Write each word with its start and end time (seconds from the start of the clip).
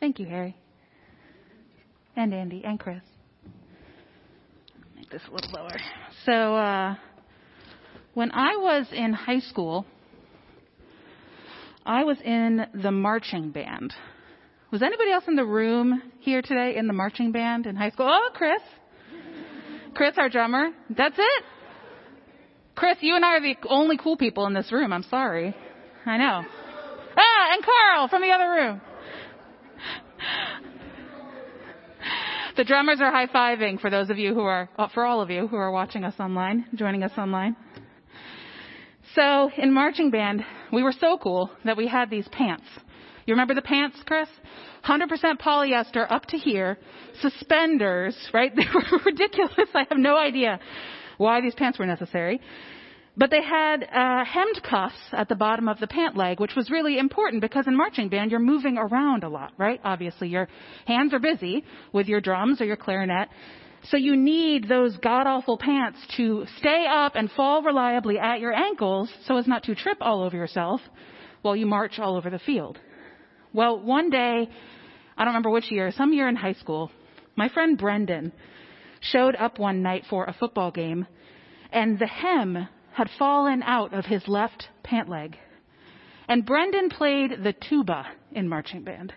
Thank 0.00 0.18
you, 0.18 0.26
Harry. 0.26 0.56
And 2.16 2.34
Andy 2.34 2.64
and 2.64 2.80
Chris. 2.80 3.02
Make 4.96 5.10
this 5.10 5.22
a 5.28 5.32
little 5.32 5.52
lower. 5.52 5.76
So, 6.24 6.32
uh, 6.32 6.96
when 8.14 8.32
I 8.32 8.56
was 8.56 8.86
in 8.92 9.12
high 9.12 9.40
school, 9.40 9.86
I 11.84 12.04
was 12.04 12.18
in 12.24 12.66
the 12.74 12.90
marching 12.90 13.50
band. 13.50 13.94
Was 14.70 14.82
anybody 14.82 15.12
else 15.12 15.24
in 15.28 15.36
the 15.36 15.44
room 15.44 16.02
here 16.20 16.42
today 16.42 16.76
in 16.76 16.86
the 16.86 16.92
marching 16.92 17.32
band 17.32 17.66
in 17.66 17.76
high 17.76 17.90
school? 17.90 18.08
Oh, 18.08 18.30
Chris. 18.34 18.60
Chris, 19.94 20.14
our 20.16 20.28
drummer. 20.28 20.70
That's 20.90 21.18
it. 21.18 21.44
Chris, 22.74 22.96
you 23.00 23.16
and 23.16 23.24
I 23.24 23.36
are 23.36 23.40
the 23.40 23.56
only 23.68 23.98
cool 23.98 24.16
people 24.16 24.46
in 24.46 24.54
this 24.54 24.72
room. 24.72 24.92
I'm 24.92 25.02
sorry. 25.04 25.54
I 26.06 26.16
know. 26.16 26.44
Ah, 27.16 27.52
and 27.52 27.64
Carl 27.64 28.08
from 28.08 28.22
the 28.22 28.30
other 28.30 28.50
room. 28.50 28.80
The 32.56 32.64
drummers 32.64 33.00
are 33.00 33.12
high 33.12 33.26
fiving 33.26 33.80
for 33.80 33.90
those 33.90 34.10
of 34.10 34.18
you 34.18 34.34
who 34.34 34.40
are, 34.40 34.68
uh, 34.76 34.88
for 34.92 35.04
all 35.04 35.20
of 35.20 35.30
you 35.30 35.46
who 35.46 35.56
are 35.56 35.70
watching 35.70 36.04
us 36.04 36.14
online, 36.18 36.66
joining 36.74 37.02
us 37.02 37.12
online. 37.16 37.56
So 39.14 39.50
in 39.56 39.72
marching 39.72 40.10
band, 40.10 40.44
we 40.72 40.82
were 40.82 40.92
so 40.92 41.18
cool 41.20 41.50
that 41.64 41.76
we 41.76 41.86
had 41.86 42.10
these 42.10 42.28
pants. 42.28 42.64
You 43.26 43.34
remember 43.34 43.54
the 43.54 43.62
pants, 43.62 43.98
Chris? 44.06 44.28
100% 44.84 45.08
polyester 45.40 46.10
up 46.10 46.26
to 46.26 46.36
here, 46.36 46.78
suspenders, 47.20 48.16
right? 48.32 48.52
They 48.56 48.64
were 48.74 48.98
ridiculous. 49.04 49.68
I 49.74 49.86
have 49.88 49.98
no 49.98 50.16
idea 50.16 50.58
why 51.18 51.40
these 51.40 51.54
pants 51.54 51.78
were 51.78 51.86
necessary. 51.86 52.40
But 53.20 53.30
they 53.30 53.42
had 53.42 53.82
uh, 53.82 54.24
hemmed 54.24 54.62
cuffs 54.62 54.96
at 55.12 55.28
the 55.28 55.34
bottom 55.34 55.68
of 55.68 55.78
the 55.78 55.86
pant 55.86 56.16
leg, 56.16 56.40
which 56.40 56.56
was 56.56 56.70
really 56.70 56.96
important 56.96 57.42
because 57.42 57.66
in 57.66 57.76
marching 57.76 58.08
band 58.08 58.30
you're 58.30 58.40
moving 58.40 58.78
around 58.78 59.24
a 59.24 59.28
lot, 59.28 59.52
right? 59.58 59.78
Obviously 59.84 60.28
your 60.28 60.48
hands 60.86 61.12
are 61.12 61.18
busy 61.18 61.62
with 61.92 62.08
your 62.08 62.22
drums 62.22 62.62
or 62.62 62.64
your 62.64 62.78
clarinet. 62.78 63.28
So 63.90 63.98
you 63.98 64.16
need 64.16 64.70
those 64.70 64.96
god 64.96 65.26
awful 65.26 65.58
pants 65.58 65.98
to 66.16 66.46
stay 66.60 66.86
up 66.90 67.12
and 67.14 67.30
fall 67.32 67.60
reliably 67.60 68.18
at 68.18 68.40
your 68.40 68.54
ankles 68.54 69.10
so 69.26 69.36
as 69.36 69.46
not 69.46 69.64
to 69.64 69.74
trip 69.74 69.98
all 70.00 70.22
over 70.22 70.34
yourself 70.34 70.80
while 71.42 71.54
you 71.54 71.66
march 71.66 71.98
all 71.98 72.16
over 72.16 72.30
the 72.30 72.38
field. 72.38 72.78
Well, 73.52 73.78
one 73.80 74.08
day, 74.08 74.48
I 75.18 75.24
don't 75.24 75.34
remember 75.34 75.50
which 75.50 75.70
year, 75.70 75.92
some 75.94 76.14
year 76.14 76.26
in 76.26 76.36
high 76.36 76.54
school, 76.54 76.90
my 77.36 77.50
friend 77.50 77.76
Brendan 77.76 78.32
showed 79.02 79.36
up 79.36 79.58
one 79.58 79.82
night 79.82 80.04
for 80.08 80.24
a 80.24 80.32
football 80.32 80.70
game 80.70 81.06
and 81.70 81.98
the 81.98 82.06
hem 82.06 82.66
had 83.00 83.08
fallen 83.18 83.62
out 83.62 83.94
of 83.94 84.04
his 84.04 84.28
left 84.28 84.68
pant 84.82 85.08
leg. 85.08 85.38
And 86.28 86.44
Brendan 86.44 86.90
played 86.90 87.30
the 87.42 87.54
tuba 87.54 88.04
in 88.32 88.46
marching 88.46 88.84
band. 88.84 89.14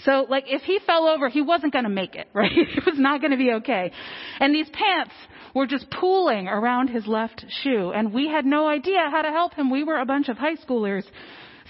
So, 0.00 0.26
like, 0.28 0.46
if 0.48 0.62
he 0.62 0.80
fell 0.84 1.06
over, 1.06 1.28
he 1.28 1.40
wasn't 1.40 1.72
going 1.72 1.84
to 1.84 1.90
make 1.90 2.16
it, 2.16 2.26
right? 2.34 2.50
It 2.52 2.84
was 2.84 2.98
not 2.98 3.20
going 3.20 3.30
to 3.30 3.36
be 3.36 3.52
okay. 3.52 3.92
And 4.40 4.52
these 4.52 4.68
pants 4.68 5.12
were 5.54 5.68
just 5.68 5.88
pooling 5.92 6.48
around 6.48 6.88
his 6.88 7.06
left 7.06 7.44
shoe, 7.62 7.92
and 7.92 8.12
we 8.12 8.26
had 8.28 8.44
no 8.44 8.66
idea 8.66 9.08
how 9.08 9.22
to 9.22 9.30
help 9.30 9.54
him. 9.54 9.70
We 9.70 9.84
were 9.84 10.00
a 10.00 10.04
bunch 10.04 10.28
of 10.28 10.36
high 10.36 10.56
schoolers 10.56 11.04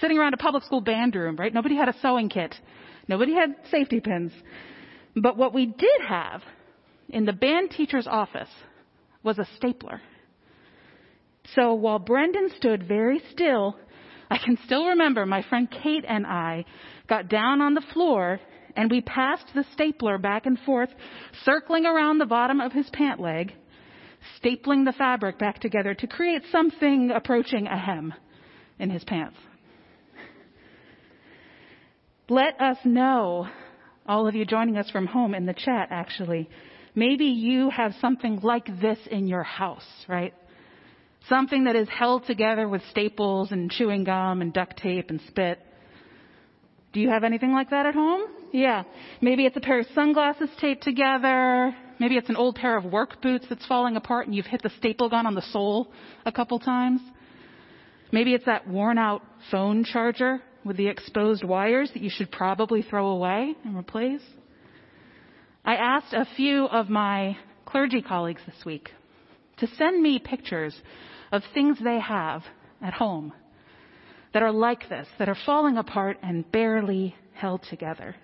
sitting 0.01 0.17
around 0.17 0.33
a 0.33 0.37
public 0.37 0.63
school 0.63 0.81
band 0.81 1.15
room, 1.15 1.35
right? 1.35 1.53
Nobody 1.53 1.75
had 1.75 1.89
a 1.89 1.95
sewing 2.01 2.29
kit. 2.29 2.55
Nobody 3.07 3.35
had 3.35 3.53
safety 3.69 3.99
pins. 3.99 4.31
But 5.15 5.37
what 5.37 5.53
we 5.53 5.67
did 5.67 6.01
have 6.07 6.41
in 7.07 7.25
the 7.25 7.33
band 7.33 7.69
teacher's 7.69 8.07
office 8.07 8.49
was 9.21 9.37
a 9.37 9.47
stapler. 9.57 10.01
So 11.53 11.73
while 11.73 11.99
Brendan 11.99 12.49
stood 12.57 12.87
very 12.87 13.21
still, 13.31 13.77
I 14.29 14.37
can 14.37 14.57
still 14.65 14.87
remember 14.87 15.25
my 15.25 15.43
friend 15.43 15.69
Kate 15.69 16.05
and 16.07 16.25
I 16.25 16.65
got 17.07 17.29
down 17.29 17.61
on 17.61 17.73
the 17.73 17.83
floor 17.93 18.39
and 18.75 18.91
we 18.91 19.01
passed 19.01 19.45
the 19.53 19.65
stapler 19.73 20.17
back 20.17 20.45
and 20.45 20.59
forth, 20.59 20.89
circling 21.43 21.85
around 21.85 22.17
the 22.17 22.25
bottom 22.25 22.59
of 22.59 22.73
his 22.73 22.89
pant 22.89 23.19
leg, 23.19 23.53
stapling 24.41 24.85
the 24.85 24.93
fabric 24.97 25.39
back 25.39 25.59
together 25.59 25.93
to 25.93 26.07
create 26.07 26.41
something 26.51 27.11
approaching 27.11 27.67
a 27.67 27.77
hem 27.77 28.13
in 28.79 28.89
his 28.89 29.03
pants. 29.03 29.37
Let 32.27 32.59
us 32.59 32.77
know, 32.83 33.47
all 34.07 34.27
of 34.27 34.33
you 34.33 34.45
joining 34.45 34.77
us 34.77 34.89
from 34.89 35.05
home 35.05 35.35
in 35.35 35.45
the 35.45 35.53
chat 35.53 35.89
actually, 35.91 36.49
maybe 36.95 37.25
you 37.25 37.69
have 37.69 37.93
something 38.01 38.39
like 38.41 38.65
this 38.81 38.97
in 39.09 39.27
your 39.27 39.43
house, 39.43 39.85
right? 40.09 40.33
Something 41.29 41.63
that 41.63 41.75
is 41.75 41.89
held 41.89 42.25
together 42.25 42.69
with 42.69 42.81
staples 42.91 43.51
and 43.51 43.71
chewing 43.71 44.03
gum 44.03 44.41
and 44.41 44.53
duct 44.53 44.77
tape 44.77 45.09
and 45.09 45.19
spit. 45.27 45.59
Do 46.93 46.99
you 46.99 47.09
have 47.09 47.23
anything 47.23 47.51
like 47.51 47.71
that 47.71 47.85
at 47.85 47.93
home? 47.93 48.21
Yeah. 48.53 48.83
Maybe 49.21 49.45
it's 49.45 49.57
a 49.57 49.61
pair 49.61 49.79
of 49.79 49.87
sunglasses 49.95 50.49
taped 50.61 50.83
together. 50.83 51.75
Maybe 51.99 52.15
it's 52.15 52.29
an 52.29 52.35
old 52.35 52.55
pair 52.55 52.77
of 52.77 52.85
work 52.85 53.21
boots 53.21 53.45
that's 53.49 53.65
falling 53.65 53.95
apart 53.95 54.27
and 54.27 54.35
you've 54.35 54.45
hit 54.45 54.61
the 54.61 54.71
staple 54.77 55.09
gun 55.09 55.25
on 55.25 55.33
the 55.33 55.41
sole 55.51 55.91
a 56.25 56.31
couple 56.31 56.59
times. 56.59 57.01
Maybe 58.11 58.33
it's 58.33 58.45
that 58.45 58.67
worn 58.67 58.97
out 58.97 59.23
phone 59.51 59.83
charger 59.83 60.41
with 60.63 60.77
the 60.77 60.87
exposed 60.87 61.43
wires 61.43 61.91
that 61.93 62.01
you 62.01 62.09
should 62.09 62.31
probably 62.31 62.81
throw 62.81 63.07
away 63.07 63.55
and 63.63 63.75
replace. 63.75 64.21
I 65.65 65.75
asked 65.75 66.13
a 66.13 66.25
few 66.37 66.65
of 66.65 66.89
my 66.89 67.37
clergy 67.65 68.01
colleagues 68.01 68.41
this 68.45 68.63
week 68.65 68.91
to 69.57 69.67
send 69.75 70.01
me 70.01 70.19
pictures 70.19 70.75
of 71.31 71.43
things 71.53 71.77
they 71.83 71.99
have 71.99 72.43
at 72.81 72.93
home 72.93 73.33
that 74.33 74.43
are 74.43 74.51
like 74.51 74.89
this, 74.89 75.07
that 75.17 75.29
are 75.29 75.37
falling 75.45 75.77
apart 75.77 76.17
and 76.21 76.51
barely 76.51 77.15
held 77.33 77.63
together. 77.69 78.15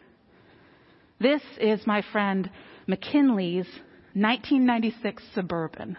This 1.20 1.42
is 1.60 1.86
my 1.88 2.04
friend 2.12 2.50
McKinley's 2.88 3.68
1996 4.14 5.24
Suburban. 5.34 5.98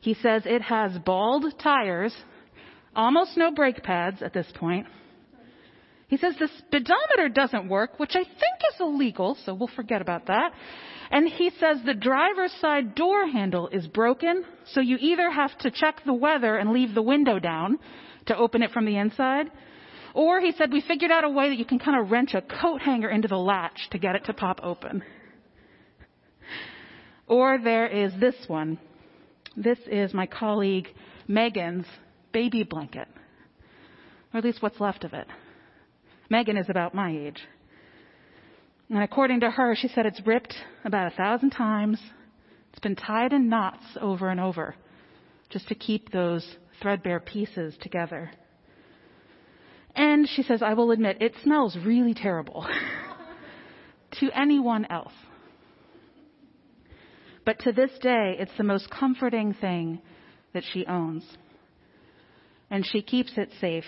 He 0.00 0.14
says 0.14 0.42
it 0.44 0.62
has 0.62 0.96
bald 0.98 1.46
tires, 1.58 2.14
almost 2.94 3.36
no 3.36 3.50
brake 3.50 3.82
pads 3.82 4.22
at 4.22 4.32
this 4.32 4.46
point. 4.54 4.86
He 6.14 6.18
says 6.18 6.36
the 6.38 6.48
speedometer 6.58 7.28
doesn't 7.28 7.68
work, 7.68 7.98
which 7.98 8.14
I 8.14 8.22
think 8.22 8.58
is 8.72 8.80
illegal, 8.80 9.36
so 9.44 9.52
we'll 9.52 9.66
forget 9.66 10.00
about 10.00 10.26
that. 10.26 10.52
And 11.10 11.28
he 11.28 11.50
says 11.58 11.78
the 11.84 11.92
driver's 11.92 12.52
side 12.60 12.94
door 12.94 13.26
handle 13.26 13.66
is 13.66 13.88
broken, 13.88 14.44
so 14.64 14.80
you 14.80 14.96
either 15.00 15.28
have 15.28 15.58
to 15.58 15.72
check 15.72 16.02
the 16.06 16.14
weather 16.14 16.56
and 16.56 16.70
leave 16.70 16.94
the 16.94 17.02
window 17.02 17.40
down 17.40 17.80
to 18.26 18.36
open 18.36 18.62
it 18.62 18.70
from 18.70 18.84
the 18.84 18.96
inside, 18.96 19.50
or 20.14 20.40
he 20.40 20.52
said 20.52 20.72
we 20.72 20.82
figured 20.82 21.10
out 21.10 21.24
a 21.24 21.28
way 21.28 21.48
that 21.48 21.58
you 21.58 21.64
can 21.64 21.80
kind 21.80 22.00
of 22.00 22.12
wrench 22.12 22.32
a 22.34 22.42
coat 22.42 22.80
hanger 22.80 23.10
into 23.10 23.26
the 23.26 23.36
latch 23.36 23.88
to 23.90 23.98
get 23.98 24.14
it 24.14 24.24
to 24.26 24.32
pop 24.32 24.60
open. 24.62 25.02
Or 27.26 27.58
there 27.58 27.88
is 27.88 28.12
this 28.20 28.36
one. 28.46 28.78
This 29.56 29.80
is 29.90 30.14
my 30.14 30.26
colleague 30.26 30.86
Megan's 31.26 31.86
baby 32.30 32.62
blanket, 32.62 33.08
or 34.32 34.38
at 34.38 34.44
least 34.44 34.62
what's 34.62 34.78
left 34.78 35.02
of 35.02 35.12
it. 35.12 35.26
Megan 36.30 36.56
is 36.56 36.68
about 36.68 36.94
my 36.94 37.10
age. 37.10 37.40
And 38.90 39.02
according 39.02 39.40
to 39.40 39.50
her, 39.50 39.74
she 39.74 39.88
said 39.88 40.06
it's 40.06 40.26
ripped 40.26 40.54
about 40.84 41.12
a 41.12 41.16
thousand 41.16 41.50
times. 41.50 42.00
It's 42.70 42.80
been 42.80 42.96
tied 42.96 43.32
in 43.32 43.48
knots 43.48 43.84
over 44.00 44.28
and 44.28 44.40
over 44.40 44.74
just 45.50 45.68
to 45.68 45.74
keep 45.74 46.10
those 46.10 46.56
threadbare 46.80 47.20
pieces 47.20 47.74
together. 47.80 48.30
And 49.94 50.28
she 50.28 50.42
says, 50.42 50.62
I 50.62 50.74
will 50.74 50.90
admit, 50.90 51.18
it 51.20 51.34
smells 51.42 51.76
really 51.84 52.14
terrible 52.14 52.66
to 54.20 54.30
anyone 54.32 54.86
else. 54.86 55.12
But 57.44 57.60
to 57.60 57.72
this 57.72 57.90
day, 58.00 58.36
it's 58.38 58.56
the 58.56 58.64
most 58.64 58.90
comforting 58.90 59.54
thing 59.54 60.00
that 60.52 60.64
she 60.72 60.86
owns. 60.86 61.24
And 62.70 62.84
she 62.84 63.02
keeps 63.02 63.32
it 63.36 63.50
safe. 63.60 63.84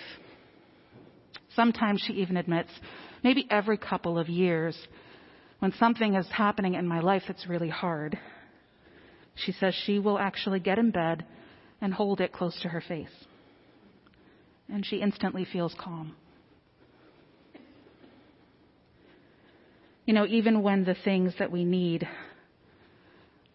Sometimes 1.57 2.03
she 2.05 2.13
even 2.13 2.37
admits, 2.37 2.69
maybe 3.23 3.47
every 3.49 3.79
couple 3.79 4.19
of 4.19 4.29
years, 4.29 4.77
when 5.57 5.73
something 5.73 6.13
is 6.13 6.27
happening 6.31 6.75
in 6.75 6.87
my 6.87 6.99
life 6.99 7.23
that's 7.27 7.47
really 7.47 7.67
hard, 7.67 8.15
she 9.33 9.51
says 9.53 9.73
she 9.73 9.97
will 9.97 10.19
actually 10.19 10.59
get 10.59 10.77
in 10.77 10.91
bed 10.91 11.25
and 11.81 11.95
hold 11.95 12.21
it 12.21 12.31
close 12.31 12.57
to 12.61 12.69
her 12.69 12.81
face. 12.87 13.09
And 14.69 14.85
she 14.85 14.97
instantly 14.97 15.45
feels 15.51 15.75
calm. 15.79 16.15
You 20.05 20.13
know, 20.13 20.27
even 20.27 20.61
when 20.61 20.83
the 20.83 20.95
things 21.03 21.33
that 21.39 21.51
we 21.51 21.65
need 21.65 22.07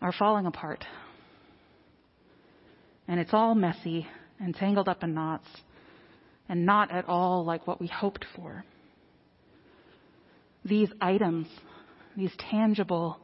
are 0.00 0.12
falling 0.12 0.46
apart, 0.46 0.84
and 3.06 3.20
it's 3.20 3.32
all 3.32 3.54
messy 3.54 4.08
and 4.40 4.56
tangled 4.56 4.88
up 4.88 5.04
in 5.04 5.14
knots, 5.14 5.46
and 6.52 6.66
not 6.66 6.93
at 6.93 7.08
all 7.08 7.46
like 7.46 7.66
what 7.66 7.81
we 7.81 7.87
hoped 7.87 8.26
for. 8.37 8.62
These 10.66 10.90
items, 11.00 11.46
these 12.14 12.31
tangible 12.50 13.19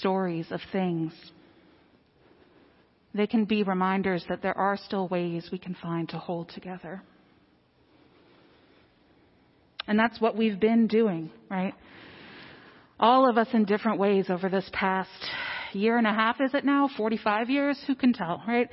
stories 0.00 0.44
of 0.50 0.60
things, 0.70 1.14
they 3.14 3.26
can 3.26 3.46
be 3.46 3.62
reminders 3.62 4.22
that 4.28 4.42
there 4.42 4.56
are 4.56 4.76
still 4.76 5.08
ways 5.08 5.48
we 5.50 5.56
can 5.56 5.74
find 5.80 6.10
to 6.10 6.18
hold 6.18 6.50
together. 6.50 7.02
And 9.88 9.98
that's 9.98 10.20
what 10.20 10.36
we've 10.36 10.60
been 10.60 10.88
doing, 10.88 11.30
right? 11.50 11.72
All 13.00 13.26
of 13.30 13.38
us 13.38 13.48
in 13.54 13.64
different 13.64 13.98
ways 13.98 14.26
over 14.28 14.50
this 14.50 14.68
past 14.74 15.08
year 15.72 15.96
and 15.96 16.06
a 16.06 16.12
half, 16.12 16.38
is 16.38 16.52
it 16.52 16.66
now? 16.66 16.90
45 16.98 17.48
years? 17.48 17.82
Who 17.86 17.94
can 17.94 18.12
tell, 18.12 18.42
right? 18.46 18.68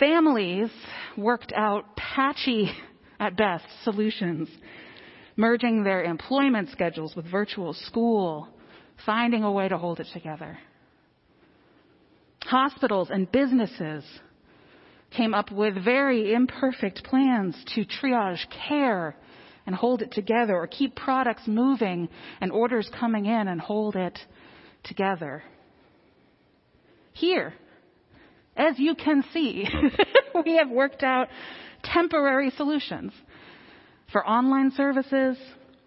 Families 0.00 0.70
worked 1.16 1.52
out 1.56 1.96
patchy, 2.14 2.70
at 3.20 3.36
best, 3.36 3.64
solutions, 3.84 4.48
merging 5.36 5.84
their 5.84 6.02
employment 6.04 6.70
schedules 6.70 7.14
with 7.14 7.30
virtual 7.30 7.74
school, 7.74 8.48
finding 9.04 9.44
a 9.44 9.52
way 9.52 9.68
to 9.68 9.76
hold 9.76 10.00
it 10.00 10.06
together. 10.12 10.58
Hospitals 12.44 13.10
and 13.10 13.30
businesses 13.30 14.04
came 15.16 15.34
up 15.34 15.50
with 15.50 15.84
very 15.84 16.32
imperfect 16.32 17.04
plans 17.04 17.54
to 17.74 17.84
triage 17.84 18.44
care 18.68 19.14
and 19.66 19.74
hold 19.74 20.02
it 20.02 20.12
together 20.12 20.56
or 20.56 20.66
keep 20.66 20.96
products 20.96 21.42
moving 21.46 22.08
and 22.40 22.50
orders 22.50 22.90
coming 22.98 23.26
in 23.26 23.48
and 23.48 23.60
hold 23.60 23.96
it 23.96 24.18
together. 24.84 25.42
Here, 27.12 27.52
as 28.56 28.78
you 28.78 28.94
can 28.94 29.24
see, 29.32 29.66
we 30.44 30.56
have 30.56 30.70
worked 30.70 31.02
out 31.02 31.28
temporary 31.82 32.50
solutions 32.50 33.12
for 34.12 34.26
online 34.26 34.72
services, 34.72 35.36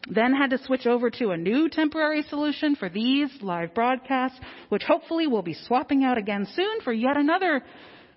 then 0.09 0.33
had 0.33 0.49
to 0.49 0.57
switch 0.57 0.85
over 0.85 1.09
to 1.09 1.31
a 1.31 1.37
new 1.37 1.69
temporary 1.69 2.23
solution 2.23 2.75
for 2.75 2.89
these 2.89 3.29
live 3.41 3.73
broadcasts, 3.73 4.39
which 4.69 4.83
hopefully 4.83 5.27
we'll 5.27 5.41
be 5.41 5.53
swapping 5.53 6.03
out 6.03 6.17
again 6.17 6.47
soon 6.55 6.81
for 6.81 6.93
yet 6.93 7.17
another 7.17 7.63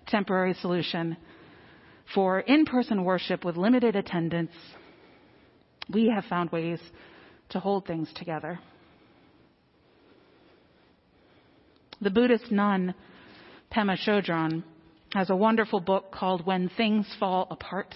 temporary 0.07 0.53
solution 0.55 1.17
for 2.13 2.39
in-person 2.39 3.03
worship 3.03 3.43
with 3.43 3.57
limited 3.57 3.95
attendance. 3.95 4.51
We 5.93 6.11
have 6.13 6.25
found 6.25 6.51
ways 6.51 6.79
to 7.49 7.59
hold 7.59 7.85
things 7.85 8.09
together. 8.15 8.59
The 12.01 12.09
Buddhist 12.09 12.51
nun 12.51 12.93
Pema 13.71 13.97
Chodron 13.97 14.63
has 15.13 15.29
a 15.29 15.35
wonderful 15.35 15.79
book 15.79 16.11
called 16.11 16.45
When 16.45 16.69
Things 16.69 17.07
Fall 17.19 17.47
Apart. 17.51 17.95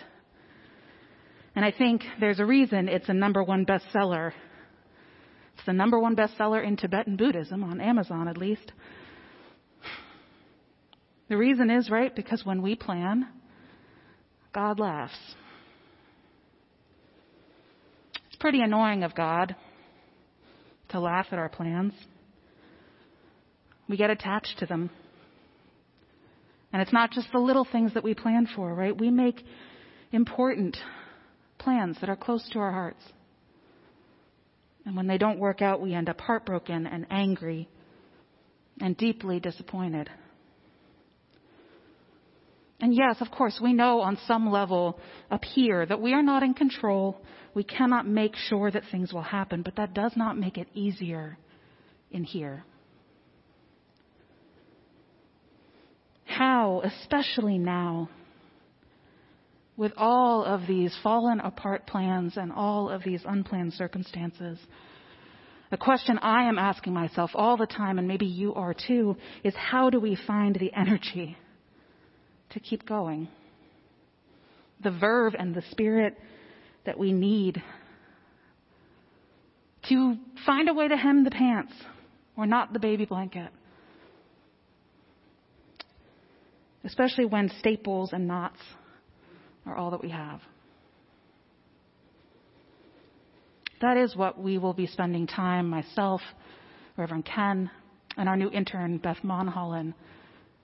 And 1.56 1.66
I 1.66 1.72
think 1.72 2.04
there's 2.20 2.40
a 2.40 2.46
reason 2.46 2.88
it's 2.88 3.10
a 3.10 3.14
number 3.14 3.44
one 3.44 3.66
bestseller. 3.66 4.32
It's 5.56 5.66
the 5.66 5.74
number 5.74 6.00
one 6.00 6.16
bestseller 6.16 6.66
in 6.66 6.78
Tibetan 6.78 7.18
Buddhism, 7.18 7.64
on 7.64 7.82
Amazon 7.82 8.28
at 8.28 8.38
least. 8.38 8.72
The 11.30 11.38
reason 11.38 11.70
is, 11.70 11.90
right, 11.90 12.14
because 12.14 12.46
when 12.46 12.62
we 12.62 12.76
plan, 12.76 13.28
God 14.54 14.80
laughs. 14.80 15.14
It's 18.28 18.36
pretty 18.38 18.62
annoying 18.62 19.04
of 19.04 19.16
God 19.16 19.56
to 20.90 21.00
laugh 21.00 21.28
at 21.32 21.40
our 21.40 21.48
plans. 21.50 21.94
We 23.88 23.98
get 23.98 24.10
attached 24.10 24.56
to 24.60 24.66
them. 24.66 24.90
And 26.74 26.82
it's 26.82 26.94
not 26.94 27.12
just 27.12 27.32
the 27.32 27.40
little 27.40 27.66
things 27.70 27.94
that 27.94 28.04
we 28.04 28.14
plan 28.14 28.48
for, 28.56 28.74
right? 28.74 28.98
We 28.98 29.12
make 29.12 29.44
important 30.12 30.78
plans 31.58 31.98
that 32.00 32.10
are 32.10 32.16
close 32.16 32.48
to 32.50 32.60
our 32.60 32.72
hearts. 32.72 33.04
And 34.86 34.96
when 34.96 35.08
they 35.08 35.18
don't 35.18 35.40
work 35.40 35.62
out, 35.62 35.82
we 35.82 35.94
end 35.94 36.10
up 36.10 36.20
heartbroken 36.20 36.88
and 36.88 37.06
angry 37.10 37.70
and 38.80 38.98
deeply 38.98 39.40
disappointed. 39.40 40.10
And 42.80 42.96
yes, 42.96 43.18
of 43.22 43.30
course, 43.30 43.60
we 43.62 43.74
know 43.74 44.02
on 44.02 44.18
some 44.26 44.50
level 44.50 45.00
up 45.30 45.46
here 45.46 45.86
that 45.86 46.02
we 46.02 46.14
are 46.14 46.24
not 46.24 46.42
in 46.42 46.56
control. 46.56 47.22
We 47.54 47.64
cannot 47.64 48.08
make 48.08 48.36
sure 48.36 48.72
that 48.72 48.84
things 48.92 49.14
will 49.14 49.22
happen, 49.22 49.62
but 49.62 49.76
that 49.76 49.94
does 49.94 50.14
not 50.16 50.36
make 50.36 50.58
it 50.58 50.68
easier 50.74 51.38
in 52.10 52.24
here. 52.24 52.66
How, 56.42 56.82
especially 56.84 57.60
now, 57.60 58.10
with 59.78 59.92
all 59.96 60.44
of 60.44 60.66
these 60.66 60.92
fallen 61.04 61.40
apart 61.40 61.86
plans 61.86 62.36
and 62.36 62.52
all 62.52 62.90
of 62.90 63.04
these 63.04 63.22
unplanned 63.28 63.74
circumstances, 63.74 64.58
the 65.70 65.78
question 65.78 66.18
I 66.18 66.50
am 66.50 66.58
asking 66.58 66.96
myself 66.96 67.30
all 67.36 67.58
the 67.58 67.68
time, 67.68 68.00
and 68.00 68.08
maybe 68.08 68.26
you 68.26 68.56
are 68.56 68.74
too, 68.74 69.18
is 69.44 69.54
how 69.56 69.92
do 69.92 70.00
we 70.00 70.18
find 70.26 70.56
the 70.56 70.74
energy 70.74 71.38
to 72.50 72.60
keep 72.60 72.88
going? 72.88 73.28
The 74.82 74.90
verve 74.90 75.36
and 75.38 75.54
the 75.54 75.64
spirit 75.70 76.18
that 76.88 76.98
we 76.98 77.14
need 77.14 77.62
to 79.90 80.16
find 80.48 80.70
a 80.70 80.74
way 80.74 80.88
to 80.88 80.98
hem 80.98 81.24
the 81.24 81.30
pants 81.30 81.74
or 82.36 82.48
not 82.48 82.74
the 82.74 82.80
baby 82.80 83.06
blanket. 83.06 83.52
Especially 86.84 87.26
when 87.26 87.52
staples 87.60 88.12
and 88.14 88.28
knots 88.28 88.60
are 89.66 89.76
all 89.76 89.92
that 89.92 90.02
we 90.02 90.10
have. 90.10 90.42
That 93.82 93.98
is 93.98 94.16
what 94.16 94.40
we 94.40 94.58
will 94.58 94.74
be 94.74 94.88
spending 94.88 95.26
time, 95.28 95.68
myself, 95.68 96.22
Reverend 96.98 97.26
Ken, 97.26 97.70
and 98.16 98.30
our 98.30 98.38
new 98.38 98.50
intern, 98.52 98.98
Beth 98.98 99.18
Monholland, 99.24 99.94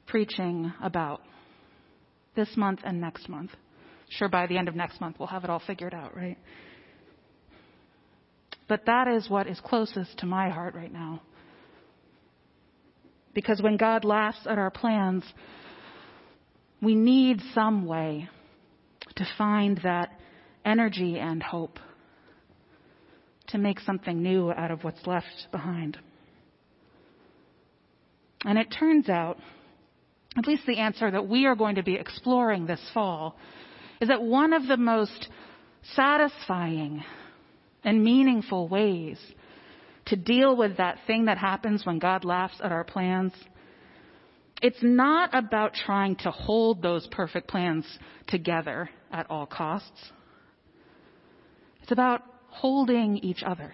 preaching 0.05 0.71
about 0.81 1.21
this 2.35 2.49
month 2.55 2.81
and 2.83 3.01
next 3.01 3.27
month. 3.27 3.51
Sure, 4.09 4.29
by 4.29 4.47
the 4.47 4.57
end 4.57 4.67
of 4.67 4.75
next 4.75 5.01
month, 5.01 5.17
we'll 5.19 5.27
have 5.27 5.43
it 5.43 5.49
all 5.49 5.61
figured 5.65 5.93
out, 5.93 6.15
right? 6.15 6.37
But 8.69 8.85
that 8.85 9.07
is 9.07 9.29
what 9.29 9.47
is 9.47 9.59
closest 9.61 10.19
to 10.19 10.25
my 10.25 10.49
heart 10.49 10.75
right 10.75 10.91
now. 10.91 11.21
Because 13.33 13.61
when 13.61 13.77
God 13.77 14.03
laughs 14.05 14.39
at 14.45 14.57
our 14.57 14.71
plans, 14.71 15.23
we 16.81 16.95
need 16.95 17.41
some 17.53 17.85
way 17.85 18.29
to 19.15 19.27
find 19.38 19.79
that 19.83 20.12
energy 20.63 21.18
and 21.18 21.41
hope 21.41 21.79
to 23.47 23.57
make 23.57 23.79
something 23.79 24.21
new 24.21 24.51
out 24.51 24.71
of 24.71 24.83
what's 24.83 25.06
left 25.07 25.47
behind. 25.51 25.97
And 28.45 28.57
it 28.57 28.68
turns 28.77 29.09
out, 29.09 29.39
at 30.38 30.45
least 30.45 30.65
the 30.68 30.77
answer 30.77 31.09
that 31.09 31.27
we 31.27 31.45
are 31.45 31.56
going 31.56 31.75
to 31.75 31.83
be 31.83 31.95
exploring 31.95 32.68
this 32.68 32.81
fall, 32.94 33.35
is 34.00 34.09
that 34.09 34.21
one 34.21 34.53
of 34.53 34.68
the 34.68 34.77
most 34.77 35.30
satisfying 35.95 37.04
and 37.83 38.04
meaningful 38.04 38.68
ways 38.68 39.18
to 40.06 40.16
deal 40.16 40.56
with 40.56 40.78
that 40.78 40.99
thing 41.07 41.25
that 41.25 41.37
happens 41.37 41.85
when 41.85 41.99
God 41.99 42.23
laughs 42.23 42.59
at 42.61 42.71
our 42.71 42.83
plans 42.83 43.33
it's 44.61 44.81
not 44.81 45.30
about 45.33 45.73
trying 45.73 46.16
to 46.18 46.31
hold 46.31 46.81
those 46.81 47.07
perfect 47.07 47.47
plans 47.47 47.85
together 48.28 48.90
at 49.11 49.30
all 49.30 49.45
costs. 49.45 50.11
It's 51.81 51.92
about 51.92 52.23
holding 52.49 53.18
each 53.18 53.44
other. 53.44 53.73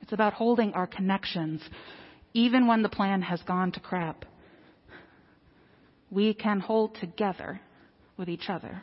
It's 0.00 0.12
about 0.12 0.34
holding 0.34 0.72
our 0.74 0.86
connections, 0.86 1.62
even 2.34 2.66
when 2.66 2.82
the 2.82 2.88
plan 2.88 3.22
has 3.22 3.40
gone 3.42 3.72
to 3.72 3.80
crap. 3.80 4.24
We 6.10 6.34
can 6.34 6.60
hold 6.60 6.96
together 6.96 7.60
with 8.16 8.28
each 8.28 8.48
other. 8.48 8.82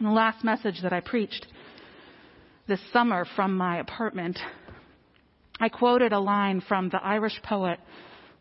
In 0.00 0.06
the 0.06 0.12
last 0.12 0.42
message 0.42 0.80
that 0.82 0.92
I 0.92 1.00
preached 1.00 1.46
this 2.66 2.80
summer 2.92 3.24
from 3.36 3.56
my 3.56 3.78
apartment, 3.78 4.38
I 5.60 5.68
quoted 5.68 6.12
a 6.12 6.18
line 6.18 6.60
from 6.60 6.88
the 6.88 7.02
Irish 7.02 7.40
poet 7.42 7.78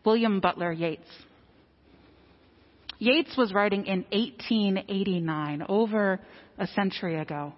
William 0.06 0.40
Butler 0.40 0.72
Yeats. 0.72 1.08
Yeats 3.00 3.38
was 3.38 3.54
writing 3.54 3.86
in 3.86 4.06
1889, 4.12 5.66
over 5.68 6.20
a 6.58 6.68
century 6.68 7.20
ago. 7.20 7.54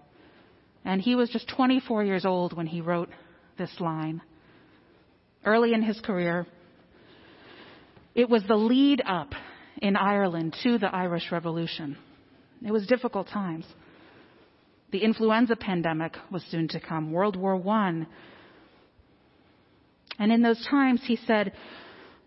And 0.84 1.02
he 1.02 1.16
was 1.16 1.30
just 1.30 1.50
24 1.50 2.04
years 2.04 2.26
old 2.26 2.54
when 2.54 2.68
he 2.68 2.82
wrote 2.82 3.10
this 3.58 3.72
line. 3.80 4.22
Early 5.46 5.74
in 5.74 5.82
his 5.82 6.00
career, 6.02 6.46
it 8.14 8.30
was 8.30 8.44
the 8.48 8.56
lead 8.56 9.02
up 9.06 9.34
in 9.82 9.96
Ireland 9.96 10.56
to 10.64 10.78
the 10.78 10.94
Irish 10.94 11.32
Revolution. 11.32 11.98
It 12.66 12.72
was 12.72 12.88
difficult 12.88 13.28
times. 13.28 13.66
The 14.92 15.00
influenza 15.00 15.56
pandemic 15.56 16.16
was 16.32 16.44
soon 16.50 16.68
to 16.70 16.80
come. 16.80 17.12
World 17.12 17.36
War 17.36 17.56
I 17.70 18.06
and 20.20 20.32
in 20.32 20.42
those 20.42 20.66
times, 20.70 21.02
he 21.06 21.18
said, 21.28 21.52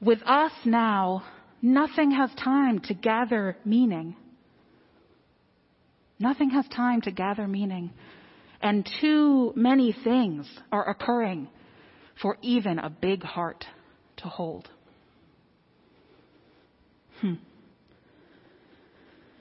with 0.01 0.23
us 0.25 0.53
now, 0.65 1.25
nothing 1.63 2.11
has 2.13 2.31
time 2.35 2.81
to 2.81 2.95
gather 2.95 3.57
meaning. 3.65 4.17
Nothing 6.19 6.51
has 6.51 6.67
time 6.69 7.01
to 7.03 7.11
gather 7.11 7.47
meaning. 7.47 7.91
And 8.61 8.89
too 9.01 9.53
many 9.57 9.95
things 10.05 10.49
are 10.71 10.89
occurring 10.89 11.49
for 12.21 12.37
even 12.43 12.79
a 12.79 12.91
big 12.91 13.23
heart 13.23 13.65
to 14.19 14.25
hold. 14.25 14.69
Hmm. 17.21 17.35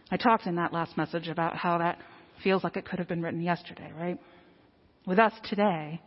I 0.10 0.18
talked 0.18 0.46
in 0.46 0.56
that 0.56 0.72
last 0.72 0.96
message 0.98 1.28
about 1.28 1.58
how 1.58 1.80
that 1.80 2.00
feels 2.44 2.64
like 2.64 2.78
it 2.78 2.86
could 2.86 3.00
have 3.00 3.08
been 3.08 3.22
written 3.22 3.42
yesterday, 3.42 3.92
right? 4.00 4.20
With 5.06 5.20
us 5.20 5.34
today, 5.50 6.02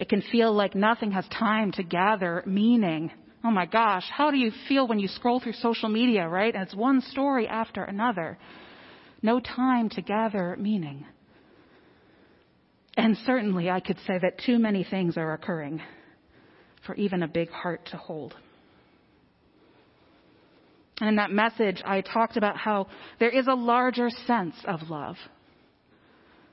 it 0.00 0.08
can 0.08 0.22
feel 0.32 0.54
like 0.54 0.74
nothing 0.74 1.12
has 1.12 1.28
time 1.28 1.72
to 1.72 1.82
gather 1.82 2.42
meaning. 2.46 3.12
Oh 3.44 3.50
my 3.50 3.66
gosh, 3.66 4.04
how 4.10 4.30
do 4.30 4.38
you 4.38 4.50
feel 4.66 4.88
when 4.88 4.98
you 4.98 5.08
scroll 5.08 5.40
through 5.40 5.52
social 5.52 5.90
media, 5.90 6.26
right? 6.26 6.54
And 6.54 6.62
it's 6.62 6.74
one 6.74 7.02
story 7.02 7.46
after 7.46 7.84
another. 7.84 8.38
No 9.22 9.40
time 9.40 9.90
to 9.90 10.00
gather 10.00 10.56
meaning. 10.58 11.04
And 12.96 13.14
certainly 13.26 13.68
I 13.68 13.80
could 13.80 13.98
say 14.06 14.18
that 14.18 14.38
too 14.38 14.58
many 14.58 14.84
things 14.84 15.18
are 15.18 15.34
occurring 15.34 15.82
for 16.86 16.94
even 16.94 17.22
a 17.22 17.28
big 17.28 17.50
heart 17.50 17.86
to 17.90 17.98
hold. 17.98 18.34
And 20.98 21.10
in 21.10 21.16
that 21.16 21.30
message, 21.30 21.82
I 21.84 22.00
talked 22.00 22.38
about 22.38 22.56
how 22.56 22.86
there 23.18 23.28
is 23.28 23.46
a 23.48 23.54
larger 23.54 24.08
sense 24.26 24.54
of 24.66 24.88
love, 24.88 25.16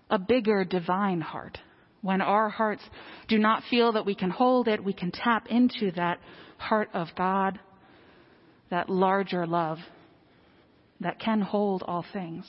a 0.09 0.19
bigger 0.19 0.65
divine 0.65 1.21
heart. 1.21 1.59
When 2.01 2.21
our 2.21 2.49
hearts 2.49 2.83
do 3.27 3.37
not 3.37 3.63
feel 3.69 3.93
that 3.93 4.05
we 4.05 4.15
can 4.15 4.29
hold 4.29 4.67
it, 4.67 4.83
we 4.83 4.93
can 4.93 5.11
tap 5.11 5.47
into 5.49 5.91
that 5.91 6.19
heart 6.57 6.89
of 6.93 7.07
God, 7.17 7.59
that 8.69 8.89
larger 8.89 9.45
love 9.45 9.79
that 10.99 11.19
can 11.19 11.41
hold 11.41 11.83
all 11.87 12.05
things. 12.13 12.45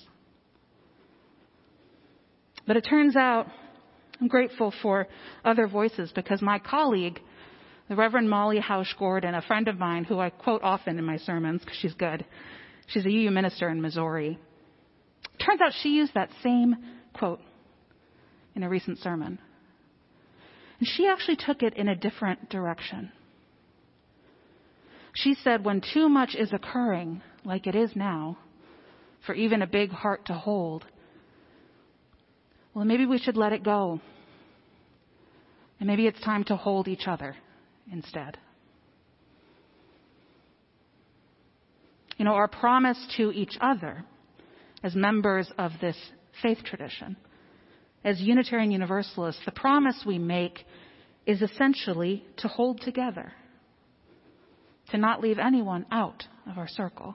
But 2.67 2.77
it 2.77 2.83
turns 2.83 3.17
out 3.17 3.47
I'm 4.21 4.29
grateful 4.29 4.73
for 4.83 5.07
other 5.45 5.69
voices 5.69 6.13
because 6.15 6.43
my 6.43 6.59
colleague 6.59 7.21
the 7.89 7.97
Reverend 7.97 8.29
Molly 8.29 8.61
Housh 8.61 8.95
Gordon, 8.99 9.35
a 9.35 9.43
friend 9.43 9.67
of 9.67 9.79
mine 9.79 10.05
who 10.05 10.21
I 10.21 10.29
quote 10.31 10.63
often 10.63 10.99
in 10.99 11.05
my 11.05 11.17
sermons 11.17 11.63
because 11.63 11.79
she's 11.79 11.95
good. 11.95 12.25
She's 12.89 13.07
a 13.07 13.09
UU 13.09 13.31
minister 13.31 13.71
in 13.71 13.81
Missouri. 13.81 14.39
Turns 15.45 15.61
out 15.61 15.73
she 15.83 15.91
used 15.91 16.13
that 16.15 16.31
same 16.43 16.77
quote 17.15 17.41
in 18.59 18.65
a 18.65 18.69
recent 18.69 18.99
sermon. 18.99 19.39
And 20.81 20.89
she 20.89 21.07
actually 21.07 21.37
took 21.37 21.63
it 21.63 21.75
in 21.75 21.87
a 21.87 21.95
different 21.95 22.51
direction. 22.51 23.13
She 25.15 25.35
said, 25.35 25.65
when 25.65 25.81
too 25.81 26.09
much 26.09 26.35
is 26.35 26.53
occurring, 26.53 27.23
like 27.45 27.69
it 27.69 27.77
is 27.77 27.93
now, 27.95 28.37
for 29.25 29.35
even 29.35 29.63
a 29.63 29.67
big 29.67 29.91
heart 29.91 30.27
to 30.27 30.33
hold, 30.33 30.85
well, 32.75 32.85
maybe 32.85 33.07
we 33.07 33.19
should 33.19 33.37
let 33.37 33.53
it 33.53 33.63
go. 33.63 34.01
And 35.79 35.87
maybe 35.87 36.09
it's 36.09 36.21
time 36.21 36.43
to 36.45 36.57
hold 36.57 36.89
each 36.89 37.07
other 37.07 37.37
instead. 37.93 38.39
You 42.17 42.25
know, 42.25 42.33
our 42.33 42.49
promise 42.49 42.99
to 43.19 43.31
each 43.31 43.57
other 43.61 44.05
as 44.83 44.97
members 44.97 45.49
of 45.59 45.71
this 45.81 45.97
faith 46.43 46.59
tradition, 46.65 47.17
as 48.05 48.21
Unitarian 48.21 48.71
Universalists, 48.71 49.43
the 49.45 49.53
promise 49.53 50.03
we 50.07 50.19
make 50.19 50.65
is 51.27 51.43
essentially 51.43 52.25
to 52.39 52.49
hold 52.49 52.81
together, 52.81 53.33
to 54.91 54.99
not 54.99 55.21
leave 55.21 55.39
anyone 55.39 55.85
out 55.91 56.25
of 56.51 56.59
our 56.59 56.69
circle. 56.69 57.15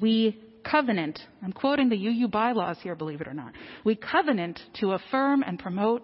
We 0.00 0.38
covenant, 0.68 1.18
I'm 1.42 1.52
quoting 1.52 1.88
the 1.88 1.96
UU 1.96 2.28
bylaws 2.28 2.78
here, 2.82 2.94
believe 2.94 3.20
it 3.20 3.26
or 3.26 3.34
not. 3.34 3.52
We 3.84 3.96
covenant 3.96 4.60
to 4.80 4.92
affirm 4.92 5.42
and 5.42 5.58
promote 5.58 6.02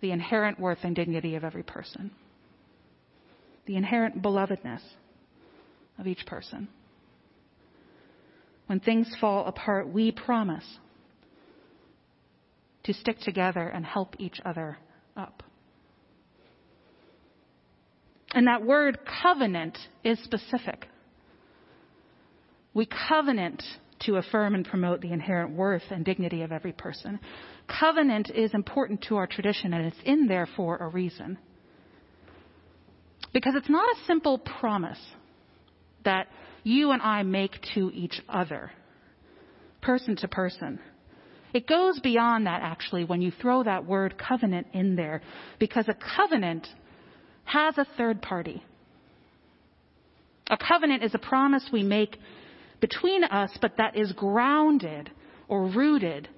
the 0.00 0.12
inherent 0.12 0.60
worth 0.60 0.78
and 0.82 0.94
dignity 0.94 1.34
of 1.34 1.44
every 1.44 1.62
person, 1.62 2.10
the 3.66 3.76
inherent 3.76 4.22
belovedness 4.22 4.82
of 5.98 6.06
each 6.06 6.24
person. 6.26 6.68
When 8.66 8.80
things 8.80 9.14
fall 9.20 9.46
apart, 9.46 9.88
we 9.88 10.10
promise 10.10 10.64
to 12.86 12.94
stick 12.94 13.18
together 13.20 13.68
and 13.68 13.84
help 13.84 14.16
each 14.18 14.40
other 14.44 14.78
up. 15.16 15.42
And 18.32 18.46
that 18.46 18.64
word 18.64 18.98
covenant 19.22 19.78
is 20.04 20.18
specific. 20.24 20.86
We 22.74 22.86
covenant 23.08 23.62
to 24.00 24.16
affirm 24.16 24.54
and 24.54 24.64
promote 24.64 25.00
the 25.00 25.12
inherent 25.12 25.56
worth 25.56 25.84
and 25.90 26.04
dignity 26.04 26.42
of 26.42 26.52
every 26.52 26.72
person. 26.72 27.18
Covenant 27.66 28.30
is 28.30 28.52
important 28.52 29.02
to 29.08 29.16
our 29.16 29.26
tradition 29.26 29.72
and 29.72 29.86
it's 29.86 29.96
in 30.04 30.26
there 30.26 30.46
for 30.56 30.76
a 30.76 30.88
reason. 30.88 31.38
Because 33.32 33.54
it's 33.56 33.70
not 33.70 33.88
a 33.96 34.06
simple 34.06 34.38
promise 34.38 35.00
that 36.04 36.28
you 36.62 36.90
and 36.90 37.00
I 37.00 37.22
make 37.22 37.52
to 37.74 37.90
each 37.94 38.20
other, 38.28 38.70
person 39.80 40.16
to 40.16 40.28
person. 40.28 40.78
It 41.56 41.66
goes 41.66 41.98
beyond 42.00 42.46
that 42.46 42.60
actually 42.60 43.04
when 43.04 43.22
you 43.22 43.30
throw 43.30 43.62
that 43.62 43.86
word 43.86 44.18
covenant 44.18 44.66
in 44.74 44.94
there, 44.94 45.22
because 45.58 45.88
a 45.88 45.96
covenant 46.14 46.66
has 47.44 47.78
a 47.78 47.86
third 47.96 48.20
party. 48.20 48.62
A 50.50 50.58
covenant 50.58 51.02
is 51.02 51.14
a 51.14 51.18
promise 51.18 51.66
we 51.72 51.82
make 51.82 52.18
between 52.78 53.24
us, 53.24 53.56
but 53.62 53.78
that 53.78 53.96
is 53.96 54.12
grounded 54.12 55.10
or 55.48 55.68
rooted 55.68 56.28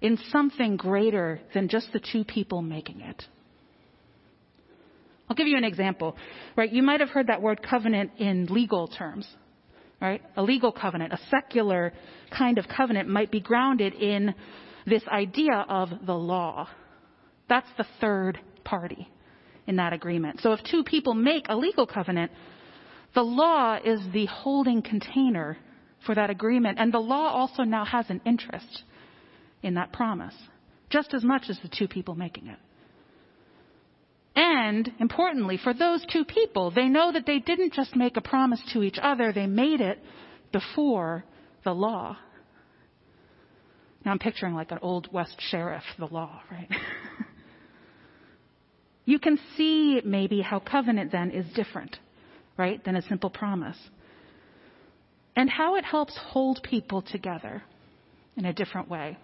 in 0.00 0.18
something 0.32 0.76
greater 0.76 1.40
than 1.54 1.68
just 1.68 1.92
the 1.92 2.00
two 2.00 2.24
people 2.24 2.60
making 2.60 3.02
it. 3.02 3.22
I'll 5.28 5.36
give 5.36 5.46
you 5.46 5.58
an 5.58 5.64
example, 5.64 6.16
right? 6.56 6.72
You 6.72 6.82
might 6.82 6.98
have 6.98 7.10
heard 7.10 7.28
that 7.28 7.40
word 7.40 7.62
covenant 7.62 8.10
in 8.18 8.46
legal 8.46 8.88
terms, 8.88 9.28
right? 10.00 10.22
A 10.36 10.42
legal 10.42 10.72
covenant, 10.72 11.12
a 11.12 11.18
secular 11.30 11.92
kind 12.36 12.58
of 12.58 12.66
covenant 12.68 13.08
might 13.08 13.30
be 13.30 13.40
grounded 13.40 13.94
in 13.94 14.34
this 14.86 15.02
idea 15.08 15.64
of 15.68 15.90
the 16.06 16.14
law. 16.14 16.68
That's 17.48 17.68
the 17.76 17.86
third 18.00 18.38
party 18.64 19.08
in 19.66 19.76
that 19.76 19.92
agreement. 19.92 20.40
So 20.40 20.52
if 20.52 20.60
two 20.70 20.84
people 20.84 21.14
make 21.14 21.46
a 21.48 21.56
legal 21.56 21.86
covenant, 21.86 22.32
the 23.14 23.22
law 23.22 23.78
is 23.82 24.00
the 24.12 24.26
holding 24.26 24.82
container 24.82 25.58
for 26.06 26.14
that 26.14 26.30
agreement, 26.30 26.78
and 26.78 26.92
the 26.92 26.98
law 26.98 27.32
also 27.32 27.62
now 27.62 27.84
has 27.84 28.08
an 28.08 28.20
interest 28.24 28.84
in 29.62 29.74
that 29.74 29.92
promise, 29.92 30.34
just 30.88 31.12
as 31.12 31.22
much 31.22 31.42
as 31.50 31.58
the 31.62 31.68
two 31.68 31.88
people 31.88 32.14
making 32.14 32.46
it. 32.46 32.58
And 34.36 34.92
importantly, 35.00 35.58
for 35.62 35.74
those 35.74 36.04
two 36.12 36.24
people, 36.24 36.70
they 36.70 36.88
know 36.88 37.12
that 37.12 37.26
they 37.26 37.38
didn't 37.38 37.72
just 37.72 37.96
make 37.96 38.16
a 38.16 38.20
promise 38.20 38.60
to 38.72 38.82
each 38.82 38.98
other, 39.00 39.32
they 39.32 39.46
made 39.46 39.80
it 39.80 39.98
before 40.52 41.24
the 41.64 41.72
law. 41.72 42.16
Now 44.04 44.12
I'm 44.12 44.18
picturing 44.18 44.54
like 44.54 44.70
an 44.70 44.78
old 44.80 45.12
West 45.12 45.36
sheriff, 45.38 45.82
the 45.98 46.06
law, 46.06 46.40
right? 46.50 46.68
you 49.04 49.18
can 49.18 49.38
see 49.56 50.00
maybe 50.04 50.40
how 50.40 50.60
covenant 50.60 51.12
then 51.12 51.30
is 51.30 51.46
different, 51.54 51.96
right, 52.56 52.82
than 52.84 52.96
a 52.96 53.02
simple 53.02 53.30
promise. 53.30 53.76
And 55.36 55.50
how 55.50 55.76
it 55.76 55.84
helps 55.84 56.16
hold 56.16 56.62
people 56.62 57.02
together 57.02 57.62
in 58.36 58.46
a 58.46 58.52
different 58.52 58.88
way. 58.88 59.18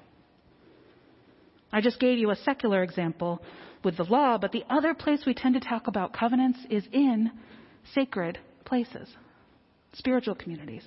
I 1.73 1.81
just 1.81 1.99
gave 1.99 2.19
you 2.19 2.31
a 2.31 2.37
secular 2.37 2.83
example 2.83 3.43
with 3.85 3.97
the 3.97 4.05
law, 4.05 4.39
but 4.39 4.53
the 4.53 4.65
other 4.69 4.95
place 4.95 5.25
we 5.27 5.35
tend 5.35 5.55
to 5.55 5.61
talk 5.61 5.87
about 5.87 6.13
covenants 6.13 6.59
is 6.71 6.85
in 6.93 7.31
sacred 7.95 8.39
places, 8.65 9.09
spiritual 9.93 10.35
communities. 10.35 10.83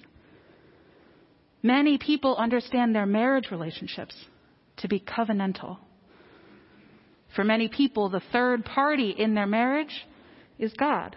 Many 1.61 1.97
people 1.97 2.35
understand 2.37 2.95
their 2.95 3.05
marriage 3.05 3.51
relationships 3.51 4.15
to 4.77 4.87
be 4.87 4.99
covenantal. 4.99 5.77
For 7.35 7.43
many 7.43 7.67
people, 7.67 8.09
the 8.09 8.21
third 8.31 8.65
party 8.65 9.11
in 9.11 9.35
their 9.35 9.45
marriage 9.45 10.05
is 10.57 10.73
God. 10.73 11.15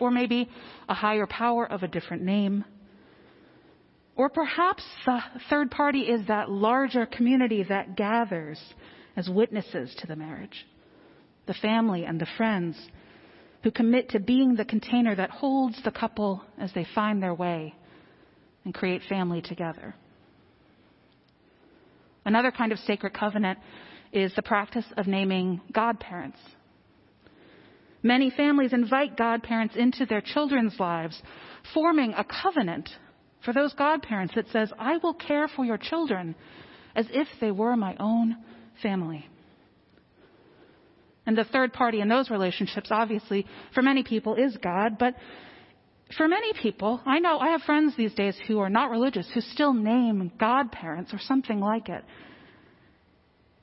Or 0.00 0.10
maybe 0.10 0.48
a 0.88 0.94
higher 0.94 1.26
power 1.26 1.66
of 1.66 1.82
a 1.82 1.88
different 1.88 2.22
name 2.22 2.64
or 4.18 4.28
perhaps 4.28 4.82
the 5.06 5.20
third 5.48 5.70
party 5.70 6.00
is 6.00 6.26
that 6.26 6.50
larger 6.50 7.06
community 7.06 7.62
that 7.62 7.96
gathers 7.96 8.60
as 9.18 9.28
witnesses 9.28 9.92
to 9.98 10.06
the 10.06 10.14
marriage. 10.14 10.64
The 11.46 11.54
family 11.54 12.04
and 12.04 12.20
the 12.20 12.28
friends 12.36 12.78
who 13.64 13.72
commit 13.72 14.10
to 14.10 14.20
being 14.20 14.54
the 14.54 14.64
container 14.64 15.16
that 15.16 15.30
holds 15.30 15.82
the 15.82 15.90
couple 15.90 16.40
as 16.56 16.72
they 16.72 16.86
find 16.94 17.20
their 17.20 17.34
way 17.34 17.74
and 18.64 18.72
create 18.72 19.02
family 19.08 19.42
together. 19.42 19.96
Another 22.24 22.52
kind 22.52 22.70
of 22.70 22.78
sacred 22.78 23.12
covenant 23.12 23.58
is 24.12 24.32
the 24.36 24.42
practice 24.42 24.84
of 24.96 25.08
naming 25.08 25.60
godparents. 25.72 26.38
Many 28.04 28.30
families 28.30 28.72
invite 28.72 29.16
godparents 29.16 29.74
into 29.74 30.06
their 30.06 30.20
children's 30.20 30.78
lives, 30.78 31.20
forming 31.74 32.12
a 32.12 32.24
covenant 32.24 32.88
for 33.44 33.52
those 33.52 33.72
godparents 33.72 34.34
that 34.36 34.48
says, 34.52 34.70
I 34.78 34.98
will 34.98 35.14
care 35.14 35.48
for 35.48 35.64
your 35.64 35.78
children 35.78 36.36
as 36.94 37.06
if 37.10 37.26
they 37.40 37.50
were 37.50 37.76
my 37.76 37.96
own 37.98 38.36
family. 38.82 39.26
And 41.26 41.36
the 41.36 41.44
third 41.44 41.72
party 41.72 42.00
in 42.00 42.08
those 42.08 42.30
relationships, 42.30 42.88
obviously, 42.90 43.46
for 43.74 43.82
many 43.82 44.02
people 44.02 44.34
is 44.34 44.56
God, 44.62 44.98
but 44.98 45.14
For 46.16 46.26
many 46.26 46.52
people, 46.54 47.02
I 47.04 47.18
know 47.18 47.38
I 47.38 47.50
have 47.50 47.62
friends 47.62 47.94
these 47.96 48.14
days 48.14 48.36
who 48.46 48.60
are 48.60 48.70
not 48.70 48.90
religious 48.90 49.28
who 49.34 49.40
still 49.40 49.74
name 49.74 50.32
godparents 50.40 51.12
or 51.12 51.18
something 51.18 51.60
like 51.60 51.88
it. 51.88 52.02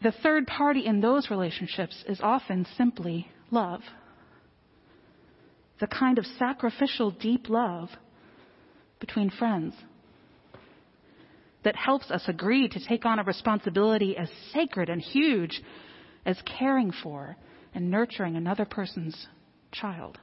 The 0.03 0.11
third 0.11 0.45
party 0.45 0.85
in 0.85 1.01
those 1.01 1.31
relationships 1.31 2.03
is 2.07 2.19
often 2.21 2.67
simply 2.77 3.27
love. 3.49 3.81
The 5.79 5.87
kind 5.87 6.19
of 6.19 6.25
sacrificial, 6.37 7.09
deep 7.11 7.49
love 7.49 7.89
between 8.99 9.31
friends 9.31 9.73
that 11.65 11.75
helps 11.75 12.09
us 12.11 12.23
agree 12.27 12.69
to 12.69 12.87
take 12.87 13.05
on 13.05 13.19
a 13.19 13.23
responsibility 13.23 14.15
as 14.15 14.29
sacred 14.53 14.87
and 14.87 15.01
huge 15.01 15.61
as 16.25 16.37
caring 16.57 16.93
for 17.03 17.35
and 17.73 17.91
nurturing 17.91 18.35
another 18.35 18.65
person's 18.65 19.27
child. 19.71 20.17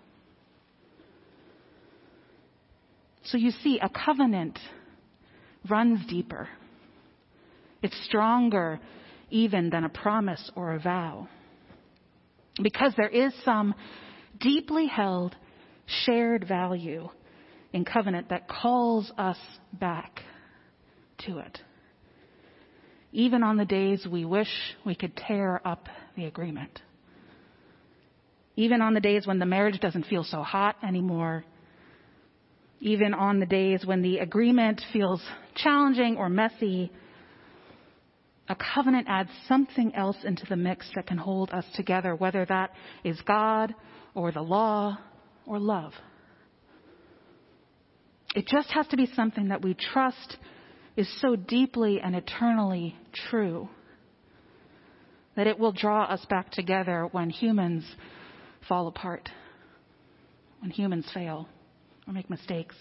So 3.25 3.37
you 3.37 3.51
see, 3.51 3.81
a 3.81 3.89
covenant 3.89 4.59
runs 5.69 6.07
deeper. 6.09 6.49
It's 7.83 7.97
stronger 8.05 8.81
even 9.31 9.71
than 9.71 9.85
a 9.85 9.89
promise 9.89 10.51
or 10.55 10.75
a 10.75 10.79
vow. 10.79 11.29
Because 12.63 12.95
there 12.97 13.09
is 13.09 13.33
some 13.45 13.75
deeply 14.41 14.87
held, 14.87 15.35
shared 15.87 16.47
value 16.47 17.09
in 17.73 17.85
covenant 17.85 18.29
that 18.29 18.49
calls 18.49 19.11
us 19.19 19.39
back 19.73 20.21
to 21.27 21.39
it. 21.39 21.59
Even 23.13 23.43
on 23.43 23.57
the 23.57 23.65
days 23.65 24.07
we 24.11 24.25
wish 24.25 24.49
we 24.87 24.95
could 24.95 25.17
tear 25.17 25.61
up 25.65 25.89
the 26.17 26.25
agreement. 26.25 26.81
Even 28.57 28.83
on 28.83 28.95
the 28.95 29.01
days 29.01 29.27
when 29.27 29.39
the 29.39 29.47
marriage 29.47 29.81
doesn't 29.81 30.07
feel 30.07 30.25
so 30.25 30.43
hot 30.43 30.77
anymore. 30.87 31.45
Even 32.81 33.15
on 33.15 33.39
the 33.39 33.47
days 33.47 33.85
when 33.85 34.03
the 34.03 34.19
agreement 34.19 34.81
feels 34.93 35.23
challenging 35.55 36.17
or 36.17 36.29
messy. 36.29 36.91
A 38.49 38.57
covenant 38.57 39.07
adds 39.09 39.31
something 39.47 39.95
else 39.95 40.17
into 40.25 40.45
the 40.49 40.57
mix 40.57 40.91
that 40.95 41.07
can 41.07 41.17
hold 41.17 41.51
us 41.51 41.65
together, 41.75 42.15
whether 42.15 42.45
that 42.47 42.73
is 43.05 43.21
God 43.23 43.75
or 44.15 44.33
the 44.33 44.43
law 44.43 44.99
or 45.47 45.59
love. 45.59 45.93
It 48.35 48.47
just 48.47 48.71
has 48.73 48.87
to 48.89 48.97
be 48.97 49.07
something 49.15 49.49
that 49.49 49.63
we 49.63 49.75
trust 49.75 50.37
is 50.97 51.09
so 51.21 51.37
deeply 51.37 52.01
and 52.01 52.15
eternally 52.15 52.97
true 53.31 53.69
that 55.37 55.47
it 55.47 55.59
will 55.59 55.73
draw 55.73 56.05
us 56.05 56.25
back 56.27 56.51
together 56.51 57.09
when 57.13 57.31
humans 57.31 57.85
fall 58.69 58.87
apart, 58.87 59.29
when 60.61 60.71
humans 60.71 61.07
fail 61.13 61.49
or 62.07 62.13
make 62.13 62.29
mistakes, 62.29 62.77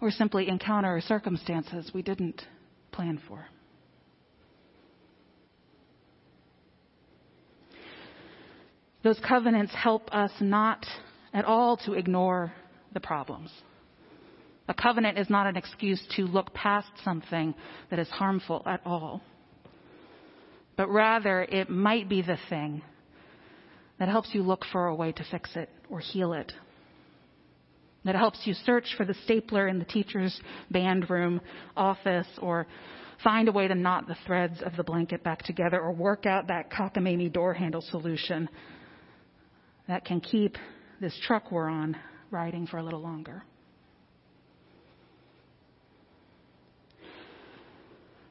or 0.00 0.10
simply 0.10 0.48
encounter 0.48 1.00
circumstances 1.00 1.90
we 1.94 2.02
didn't 2.02 2.42
plan 2.90 3.20
for. 3.28 3.46
Those 9.04 9.20
covenants 9.26 9.72
help 9.74 10.12
us 10.12 10.32
not 10.40 10.84
at 11.32 11.44
all 11.44 11.76
to 11.78 11.92
ignore 11.92 12.52
the 12.92 13.00
problems. 13.00 13.50
A 14.68 14.74
covenant 14.74 15.18
is 15.18 15.30
not 15.30 15.46
an 15.46 15.56
excuse 15.56 16.02
to 16.16 16.26
look 16.26 16.52
past 16.52 16.88
something 17.02 17.54
that 17.90 17.98
is 17.98 18.08
harmful 18.08 18.62
at 18.66 18.82
all. 18.84 19.22
But 20.76 20.90
rather, 20.90 21.42
it 21.42 21.70
might 21.70 22.08
be 22.08 22.20
the 22.20 22.38
thing 22.50 22.82
that 23.98 24.08
helps 24.08 24.34
you 24.34 24.42
look 24.42 24.64
for 24.70 24.86
a 24.86 24.94
way 24.94 25.10
to 25.12 25.24
fix 25.30 25.56
it 25.56 25.70
or 25.88 26.00
heal 26.00 26.34
it. 26.34 26.52
That 28.04 28.14
helps 28.14 28.46
you 28.46 28.54
search 28.54 28.94
for 28.96 29.04
the 29.04 29.14
stapler 29.24 29.68
in 29.68 29.78
the 29.78 29.84
teacher's 29.84 30.38
band 30.70 31.10
room 31.10 31.40
office 31.76 32.28
or 32.40 32.66
find 33.24 33.48
a 33.48 33.52
way 33.52 33.66
to 33.66 33.74
knot 33.74 34.06
the 34.06 34.16
threads 34.26 34.62
of 34.62 34.76
the 34.76 34.84
blanket 34.84 35.24
back 35.24 35.42
together 35.42 35.80
or 35.80 35.92
work 35.92 36.26
out 36.26 36.46
that 36.48 36.70
cockamamie 36.70 37.32
door 37.32 37.54
handle 37.54 37.82
solution 37.82 38.48
that 39.88 40.04
can 40.04 40.20
keep 40.20 40.56
this 41.00 41.18
truck 41.26 41.50
we're 41.50 41.68
on 41.68 41.96
riding 42.30 42.66
for 42.66 42.78
a 42.78 42.82
little 42.82 43.00
longer. 43.00 43.42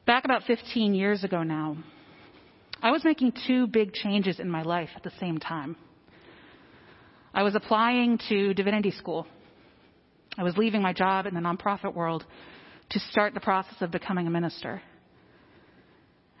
Back 0.08 0.24
about 0.24 0.44
15 0.44 0.94
years 0.94 1.22
ago 1.22 1.42
now, 1.42 1.76
I 2.80 2.92
was 2.92 3.04
making 3.04 3.34
two 3.46 3.66
big 3.66 3.92
changes 3.92 4.40
in 4.40 4.48
my 4.48 4.62
life 4.62 4.88
at 4.96 5.02
the 5.02 5.12
same 5.20 5.36
time. 5.36 5.76
I 7.34 7.42
was 7.42 7.54
applying 7.54 8.18
to 8.30 8.54
divinity 8.54 8.90
school. 8.90 9.26
I 10.38 10.44
was 10.44 10.56
leaving 10.56 10.80
my 10.80 10.94
job 10.94 11.26
in 11.26 11.34
the 11.34 11.42
nonprofit 11.42 11.92
world 11.92 12.24
to 12.88 12.98
start 12.98 13.34
the 13.34 13.40
process 13.40 13.82
of 13.82 13.90
becoming 13.90 14.26
a 14.26 14.30
minister. 14.30 14.80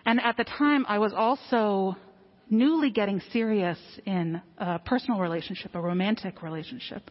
And 0.06 0.18
at 0.18 0.38
the 0.38 0.44
time, 0.44 0.86
I 0.88 0.98
was 0.98 1.12
also 1.14 1.94
newly 2.48 2.90
getting 2.90 3.20
serious 3.34 3.78
in 4.06 4.40
a 4.56 4.78
personal 4.78 5.20
relationship, 5.20 5.74
a 5.74 5.80
romantic 5.82 6.42
relationship. 6.42 7.10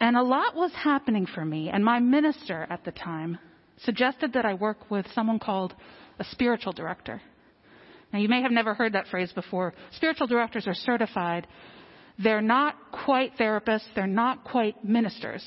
And 0.00 0.16
a 0.16 0.22
lot 0.22 0.56
was 0.56 0.72
happening 0.72 1.26
for 1.26 1.44
me, 1.44 1.68
and 1.68 1.84
my 1.84 2.00
minister 2.00 2.66
at 2.70 2.86
the 2.86 2.92
time 2.92 3.38
suggested 3.84 4.32
that 4.34 4.44
I 4.44 4.54
work 4.54 4.90
with 4.90 5.06
someone 5.14 5.38
called 5.38 5.74
a 6.18 6.24
spiritual 6.24 6.72
director. 6.72 7.20
Now, 8.12 8.18
you 8.18 8.28
may 8.28 8.42
have 8.42 8.52
never 8.52 8.74
heard 8.74 8.92
that 8.92 9.08
phrase 9.08 9.32
before. 9.32 9.72
Spiritual 9.92 10.26
directors 10.26 10.66
are 10.66 10.74
certified. 10.74 11.46
They're 12.18 12.42
not 12.42 12.76
quite 13.04 13.36
therapists, 13.38 13.86
they're 13.94 14.06
not 14.06 14.44
quite 14.44 14.84
ministers. 14.84 15.42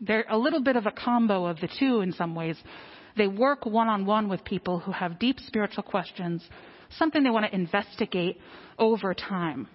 They're 0.00 0.26
a 0.28 0.36
little 0.36 0.60
bit 0.60 0.76
of 0.76 0.86
a 0.86 0.90
combo 0.90 1.46
of 1.46 1.58
the 1.60 1.68
two 1.78 2.02
in 2.02 2.12
some 2.12 2.34
ways. 2.34 2.56
They 3.16 3.28
work 3.28 3.64
one 3.64 3.88
on 3.88 4.04
one 4.04 4.28
with 4.28 4.44
people 4.44 4.78
who 4.78 4.92
have 4.92 5.18
deep 5.18 5.40
spiritual 5.40 5.84
questions, 5.84 6.46
something 6.98 7.22
they 7.22 7.30
want 7.30 7.46
to 7.46 7.54
investigate 7.54 8.38
over 8.78 9.14
time, 9.14 9.68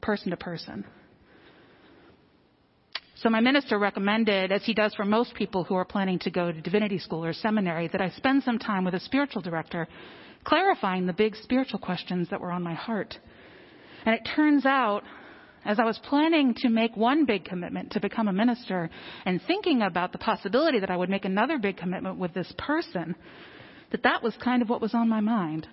person 0.00 0.30
to 0.30 0.36
person. 0.36 0.84
So 3.16 3.30
my 3.30 3.40
minister 3.40 3.78
recommended, 3.78 4.52
as 4.52 4.62
he 4.64 4.74
does 4.74 4.94
for 4.94 5.06
most 5.06 5.34
people 5.34 5.64
who 5.64 5.74
are 5.74 5.86
planning 5.86 6.18
to 6.20 6.30
go 6.30 6.52
to 6.52 6.60
divinity 6.60 6.98
school 6.98 7.24
or 7.24 7.32
seminary, 7.32 7.88
that 7.88 8.02
I 8.02 8.10
spend 8.10 8.42
some 8.42 8.58
time 8.58 8.84
with 8.84 8.92
a 8.92 9.00
spiritual 9.00 9.40
director 9.40 9.88
clarifying 10.44 11.06
the 11.06 11.14
big 11.14 11.34
spiritual 11.36 11.78
questions 11.78 12.28
that 12.28 12.42
were 12.42 12.50
on 12.50 12.62
my 12.62 12.74
heart. 12.74 13.16
And 14.04 14.14
it 14.14 14.28
turns 14.36 14.66
out, 14.66 15.02
as 15.64 15.78
I 15.78 15.84
was 15.84 15.98
planning 16.04 16.54
to 16.58 16.68
make 16.68 16.94
one 16.94 17.24
big 17.24 17.46
commitment 17.46 17.92
to 17.92 18.00
become 18.00 18.28
a 18.28 18.34
minister 18.34 18.90
and 19.24 19.40
thinking 19.46 19.80
about 19.80 20.12
the 20.12 20.18
possibility 20.18 20.78
that 20.80 20.90
I 20.90 20.96
would 20.96 21.10
make 21.10 21.24
another 21.24 21.56
big 21.56 21.78
commitment 21.78 22.18
with 22.18 22.34
this 22.34 22.52
person, 22.58 23.16
that 23.92 24.02
that 24.02 24.22
was 24.22 24.36
kind 24.44 24.60
of 24.60 24.68
what 24.68 24.82
was 24.82 24.92
on 24.92 25.08
my 25.08 25.20
mind. 25.20 25.66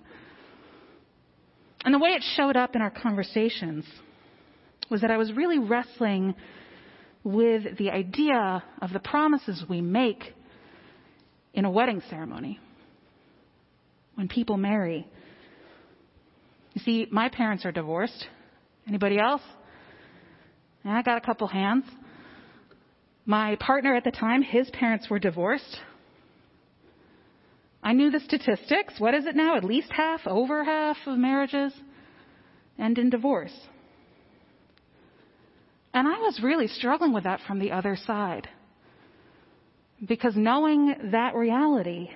And 1.84 1.94
the 1.94 2.00
way 2.00 2.12
it 2.12 2.24
showed 2.38 2.56
up 2.56 2.74
in 2.74 2.82
our 2.82 2.90
conversations 2.90 3.84
was 4.90 5.02
that 5.02 5.12
I 5.12 5.18
was 5.18 5.34
really 5.34 5.60
wrestling 5.60 6.36
with 7.24 7.78
the 7.78 7.90
idea 7.90 8.64
of 8.82 8.92
the 8.92 9.00
promises 9.00 9.64
we 9.70 9.82
make 9.82 10.34
in 11.54 11.66
a 11.66 11.72
wedding 11.72 12.02
ceremony 12.10 12.60
when 14.16 14.28
people 14.28 14.58
marry. 14.58 15.08
You 16.74 16.82
see, 16.82 17.08
my 17.12 17.30
parents 17.30 17.66
are 17.66 17.72
divorced. 17.72 18.28
Anybody 18.88 19.20
else? 19.20 19.42
I 20.84 21.02
got 21.02 21.18
a 21.18 21.22
couple 21.22 21.48
hands. 21.48 21.86
My 23.26 23.56
partner 23.56 23.96
at 23.96 24.04
the 24.04 24.12
time, 24.12 24.42
his 24.42 24.70
parents 24.72 25.10
were 25.10 25.20
divorced. 25.20 25.80
I 27.82 27.94
knew 27.94 28.12
the 28.12 28.20
statistics. 28.20 29.00
What 29.00 29.14
is 29.14 29.26
it 29.26 29.36
now? 29.36 29.56
At 29.56 29.64
least 29.64 29.92
half, 29.92 30.22
over 30.26 30.64
half 30.64 30.98
of 31.06 31.18
marriages 31.18 31.74
end 32.80 32.98
in 32.98 33.10
divorce. 33.10 33.54
And 35.94 36.08
I 36.08 36.20
was 36.20 36.40
really 36.42 36.68
struggling 36.68 37.14
with 37.14 37.26
that 37.26 37.42
from 37.46 37.60
the 37.60 37.72
other 37.72 37.96
side. 37.96 38.48
Because 40.06 40.36
knowing 40.36 41.12
that 41.12 41.36
reality, 41.36 42.10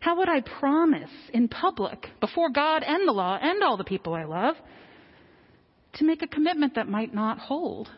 how 0.00 0.18
would 0.18 0.28
I 0.28 0.42
promise 0.42 1.10
in 1.32 1.48
public, 1.48 2.08
before 2.20 2.50
God 2.50 2.82
and 2.82 3.08
the 3.08 3.12
law 3.12 3.38
and 3.40 3.62
all 3.62 3.76
the 3.76 3.84
people 3.84 4.14
I 4.14 4.24
love, 4.24 4.54
to 5.94 6.04
make 6.04 6.22
a 6.22 6.26
commitment 6.26 6.74
that 6.74 6.88
might 6.88 7.12
not 7.14 7.38
hold? 7.38 7.88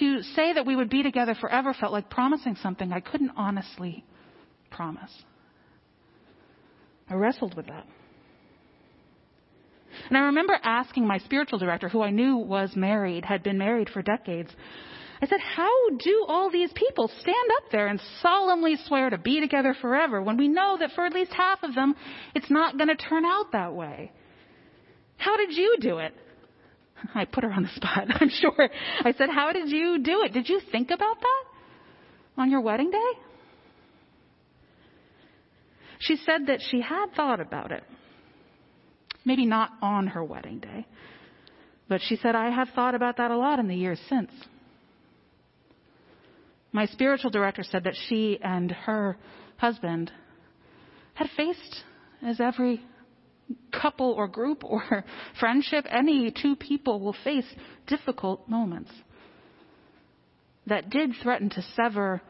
To 0.00 0.22
say 0.22 0.52
that 0.52 0.66
we 0.66 0.74
would 0.74 0.90
be 0.90 1.04
together 1.04 1.36
forever 1.40 1.72
felt 1.72 1.92
like 1.92 2.10
promising 2.10 2.56
something 2.56 2.92
I 2.92 3.00
couldn't 3.00 3.30
honestly 3.36 4.04
promise. 4.70 5.12
I 7.08 7.14
wrestled 7.14 7.56
with 7.56 7.68
that. 7.68 7.86
And 10.08 10.18
I 10.18 10.22
remember 10.22 10.58
asking 10.62 11.06
my 11.06 11.18
spiritual 11.18 11.58
director, 11.58 11.88
who 11.88 12.02
I 12.02 12.10
knew 12.10 12.36
was 12.36 12.76
married, 12.76 13.24
had 13.24 13.42
been 13.42 13.58
married 13.58 13.88
for 13.88 14.02
decades, 14.02 14.50
I 15.22 15.26
said, 15.26 15.40
How 15.40 15.70
do 15.98 16.26
all 16.28 16.50
these 16.50 16.70
people 16.74 17.08
stand 17.08 17.50
up 17.56 17.70
there 17.72 17.86
and 17.86 18.00
solemnly 18.20 18.76
swear 18.86 19.10
to 19.10 19.18
be 19.18 19.40
together 19.40 19.74
forever 19.80 20.20
when 20.20 20.36
we 20.36 20.48
know 20.48 20.76
that 20.78 20.90
for 20.94 21.06
at 21.06 21.14
least 21.14 21.32
half 21.32 21.62
of 21.62 21.74
them, 21.74 21.94
it's 22.34 22.50
not 22.50 22.76
going 22.76 22.88
to 22.88 22.96
turn 22.96 23.24
out 23.24 23.52
that 23.52 23.74
way? 23.74 24.12
How 25.16 25.36
did 25.36 25.52
you 25.52 25.76
do 25.80 25.98
it? 25.98 26.12
I 27.14 27.24
put 27.24 27.44
her 27.44 27.52
on 27.52 27.62
the 27.62 27.70
spot, 27.74 28.08
I'm 28.20 28.28
sure. 28.28 28.68
I 29.00 29.12
said, 29.12 29.30
How 29.30 29.52
did 29.52 29.70
you 29.70 29.98
do 30.02 30.24
it? 30.24 30.32
Did 30.32 30.48
you 30.48 30.60
think 30.70 30.90
about 30.90 31.20
that 31.20 31.44
on 32.42 32.50
your 32.50 32.60
wedding 32.60 32.90
day? 32.90 33.12
She 36.00 36.16
said 36.16 36.48
that 36.48 36.60
she 36.70 36.82
had 36.82 37.14
thought 37.16 37.40
about 37.40 37.72
it. 37.72 37.82
Maybe 39.24 39.46
not 39.46 39.70
on 39.80 40.08
her 40.08 40.22
wedding 40.22 40.58
day. 40.58 40.86
But 41.88 42.00
she 42.02 42.16
said, 42.16 42.34
I 42.34 42.50
have 42.50 42.68
thought 42.74 42.94
about 42.94 43.18
that 43.18 43.30
a 43.30 43.36
lot 43.36 43.58
in 43.58 43.68
the 43.68 43.74
years 43.74 44.00
since. 44.08 44.30
My 46.72 46.86
spiritual 46.86 47.30
director 47.30 47.62
said 47.62 47.84
that 47.84 47.94
she 48.08 48.38
and 48.42 48.70
her 48.70 49.16
husband 49.58 50.10
had 51.14 51.28
faced, 51.36 51.84
as 52.22 52.40
every 52.40 52.82
couple 53.70 54.12
or 54.12 54.26
group 54.26 54.64
or 54.64 55.04
friendship, 55.40 55.86
any 55.88 56.30
two 56.30 56.56
people 56.56 57.00
will 57.00 57.16
face 57.24 57.46
difficult 57.86 58.48
moments 58.48 58.90
that 60.66 60.90
did 60.90 61.10
threaten 61.22 61.50
to 61.50 61.62
sever 61.76 62.20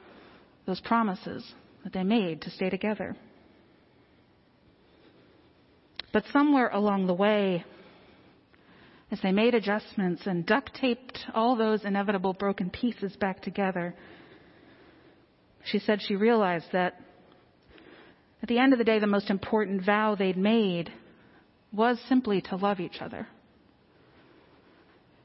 those 0.66 0.80
promises 0.80 1.54
that 1.82 1.92
they 1.92 2.02
made 2.02 2.42
to 2.42 2.50
stay 2.50 2.68
together. 2.68 3.16
But 6.14 6.24
somewhere 6.32 6.68
along 6.68 7.08
the 7.08 7.12
way, 7.12 7.64
as 9.10 9.20
they 9.20 9.32
made 9.32 9.52
adjustments 9.52 10.22
and 10.28 10.46
duct 10.46 10.72
taped 10.72 11.18
all 11.34 11.56
those 11.56 11.84
inevitable 11.84 12.32
broken 12.34 12.70
pieces 12.70 13.16
back 13.16 13.42
together, 13.42 13.96
she 15.64 15.80
said 15.80 16.00
she 16.00 16.14
realized 16.14 16.66
that 16.72 17.00
at 18.40 18.48
the 18.48 18.60
end 18.60 18.72
of 18.72 18.78
the 18.78 18.84
day, 18.84 19.00
the 19.00 19.08
most 19.08 19.28
important 19.28 19.84
vow 19.84 20.14
they'd 20.14 20.36
made 20.36 20.92
was 21.72 21.98
simply 22.08 22.40
to 22.42 22.54
love 22.54 22.78
each 22.78 23.00
other. 23.00 23.26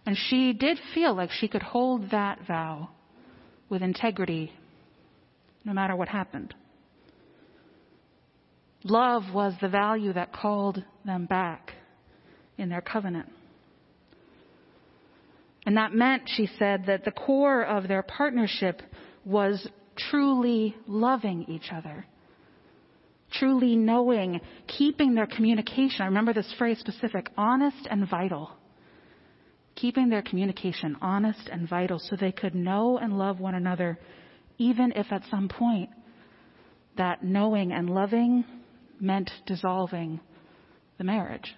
And 0.08 0.18
she 0.18 0.54
did 0.54 0.80
feel 0.96 1.14
like 1.14 1.30
she 1.30 1.48
could 1.48 1.62
hold 1.62 2.10
that 2.10 2.40
vow 2.48 2.90
with 3.70 3.84
integrity 3.84 4.54
no 5.64 5.74
matter 5.74 5.96
what 5.96 6.08
happened. 6.08 6.56
Love 8.84 9.24
was 9.34 9.54
the 9.62 9.68
value 9.68 10.14
that 10.14 10.32
called 10.32 10.84
them 11.06 11.26
back 11.26 11.74
in 12.58 12.70
their 12.70 12.82
covenant. 12.82 13.30
And 15.66 15.78
that 15.78 15.94
meant, 15.94 16.24
she 16.26 16.48
said, 16.58 16.86
that 16.88 17.04
the 17.04 17.12
core 17.12 17.64
of 17.64 17.88
their 17.88 18.04
partnership 18.04 18.82
was 19.26 19.68
truly 19.96 20.76
loving 20.88 21.46
each 21.50 21.72
other. 21.72 22.06
Truly 23.32 23.76
knowing, 23.76 24.40
keeping 24.68 25.14
their 25.14 25.28
communication. 25.28 26.02
I 26.02 26.06
remember 26.06 26.34
this 26.34 26.52
phrase 26.58 26.80
specific, 26.80 27.30
honest 27.38 27.88
and 27.90 28.10
vital. 28.10 28.52
Keeping 29.76 30.10
their 30.10 30.24
communication 30.24 30.98
honest 31.02 31.50
and 31.52 31.70
vital 31.70 32.00
so 32.00 32.16
they 32.16 32.32
could 32.32 32.56
know 32.56 32.98
and 32.98 33.18
love 33.18 33.40
one 33.40 33.56
another, 33.56 34.00
even 34.58 34.94
if 34.96 35.12
at 35.12 35.22
some 35.30 35.48
point 35.48 35.90
that 36.98 37.24
knowing 37.24 37.72
and 37.72 37.90
loving 37.90 38.44
meant 39.02 39.32
dissolving 39.46 40.20
the 40.98 41.04
marriage. 41.04 41.56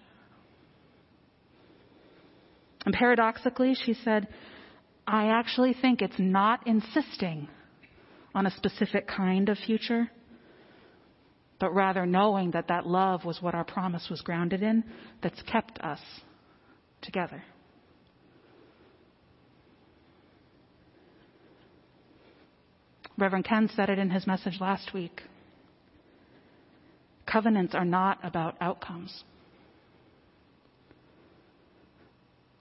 And 2.86 2.94
paradoxically, 2.94 3.76
she 3.76 3.94
said, 3.94 4.28
I 5.06 5.28
actually 5.28 5.76
think 5.80 6.02
it's 6.02 6.16
not 6.18 6.66
insisting 6.68 7.48
on 8.34 8.46
a 8.46 8.52
specific 8.52 9.08
kind 9.08 9.50
of 9.50 9.58
future, 9.58 10.10
but 11.60 11.74
rather 11.76 12.06
knowing 12.06 12.52
that 12.52 12.70
that 12.70 12.88
love 12.88 13.26
was 13.26 13.42
what 13.42 13.54
our 13.54 13.64
promise 13.64 14.08
was 14.10 14.22
grounded 14.22 14.64
in 14.64 14.84
that's 15.22 15.42
kept 15.44 15.80
us 15.80 16.00
together. 17.02 17.44
Reverend 23.18 23.46
Ken 23.46 23.70
said 23.76 23.90
it 23.90 24.00
in 24.00 24.10
his 24.10 24.26
message 24.26 24.58
last 24.60 24.94
week. 24.94 25.22
Covenants 27.32 27.74
are 27.74 27.86
not 27.86 28.20
about 28.24 28.56
outcomes. 28.60 29.24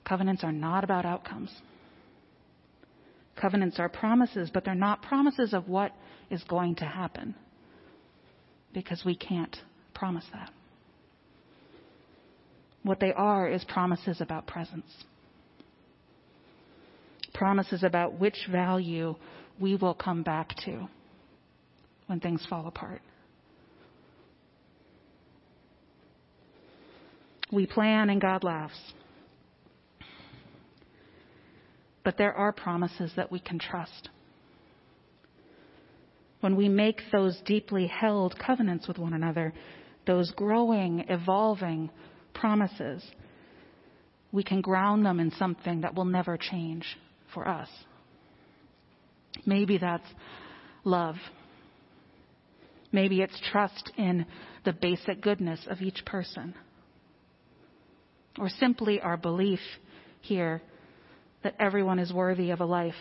Covenants 0.07 0.45
are 0.45 0.53
not 0.53 0.85
about 0.85 1.05
outcomes. 1.05 1.51
Covenants 3.41 3.81
are 3.81 3.89
promises, 3.89 4.51
but 4.53 4.65
they're 4.65 4.75
not 4.75 5.03
promises 5.03 5.55
of 5.55 5.69
what 5.69 5.93
is 6.31 6.43
going 6.45 6.77
to 6.77 6.85
happen 6.85 7.35
because 8.73 9.03
we 9.05 9.17
can't 9.17 9.57
promise 9.95 10.25
that. 10.33 10.51
What 12.83 13.01
they 13.01 13.13
are 13.13 13.49
is 13.49 13.65
promises 13.65 14.21
about 14.21 14.47
presence. 14.47 14.91
Promises 17.35 17.83
about 17.83 18.21
which 18.21 18.47
value 18.51 19.17
we 19.59 19.75
will 19.75 19.95
come 19.95 20.23
back 20.23 20.55
to 20.65 20.89
when 22.07 22.21
things 22.21 22.47
fall 22.49 22.67
apart. 22.67 23.01
We 27.53 27.67
plan 27.67 28.11
and 28.11 28.21
God 28.21 28.45
laughs. 28.45 28.79
But 32.05 32.17
there 32.17 32.35
are 32.35 32.53
promises 32.53 33.13
that 33.17 33.31
we 33.31 33.41
can 33.41 33.59
trust. 33.59 34.09
When 36.41 36.57
we 36.57 36.69
make 36.69 37.03
those 37.13 37.39
deeply 37.45 37.87
held 37.87 38.39
covenants 38.39 38.89
with 38.89 38.99
one 38.99 39.13
another, 39.13 39.53
those 40.07 40.31
growing, 40.31 41.05
evolving 41.09 41.91
promises, 42.33 43.05
we 44.33 44.43
can 44.43 44.61
ground 44.61 45.05
them 45.05 45.21
in 45.21 45.31
something 45.33 45.83
that 45.83 45.95
will 45.95 46.05
never 46.07 46.39
change 46.39 46.97
for 47.35 47.47
us. 47.47 47.69
Maybe 49.45 49.77
that's 49.77 50.09
love. 50.85 51.17
Maybe 52.93 53.21
it's 53.21 53.41
trust 53.53 53.93
in 53.97 54.25
the 54.65 54.73
basic 54.73 55.21
goodness 55.21 55.61
of 55.69 55.81
each 55.81 56.05
person. 56.05 56.55
Or 58.39 58.49
simply 58.49 59.01
our 59.01 59.17
belief 59.17 59.61
here 60.21 60.63
that 61.43 61.55
everyone 61.59 61.99
is 61.99 62.13
worthy 62.13 62.51
of 62.51 62.61
a 62.61 62.65
life 62.65 62.95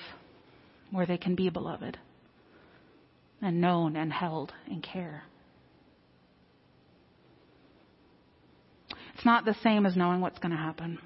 where 0.92 1.06
they 1.06 1.18
can 1.18 1.36
be 1.36 1.50
beloved 1.50 1.98
and 3.42 3.62
known 3.62 3.96
and 3.96 4.12
held 4.12 4.54
in 4.68 4.82
care. 4.82 5.24
It's 9.16 9.26
not 9.26 9.46
the 9.46 9.56
same 9.64 9.86
as 9.86 9.96
knowing 9.96 10.22
what's 10.22 10.40
going 10.40 10.52
to 10.52 10.58
happen, 10.58 10.98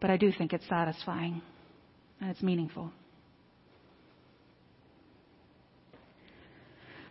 but 0.00 0.10
I 0.10 0.16
do 0.16 0.32
think 0.32 0.52
it's 0.52 0.68
satisfying 0.68 1.40
and 2.20 2.30
it's 2.30 2.42
meaningful. 2.42 2.90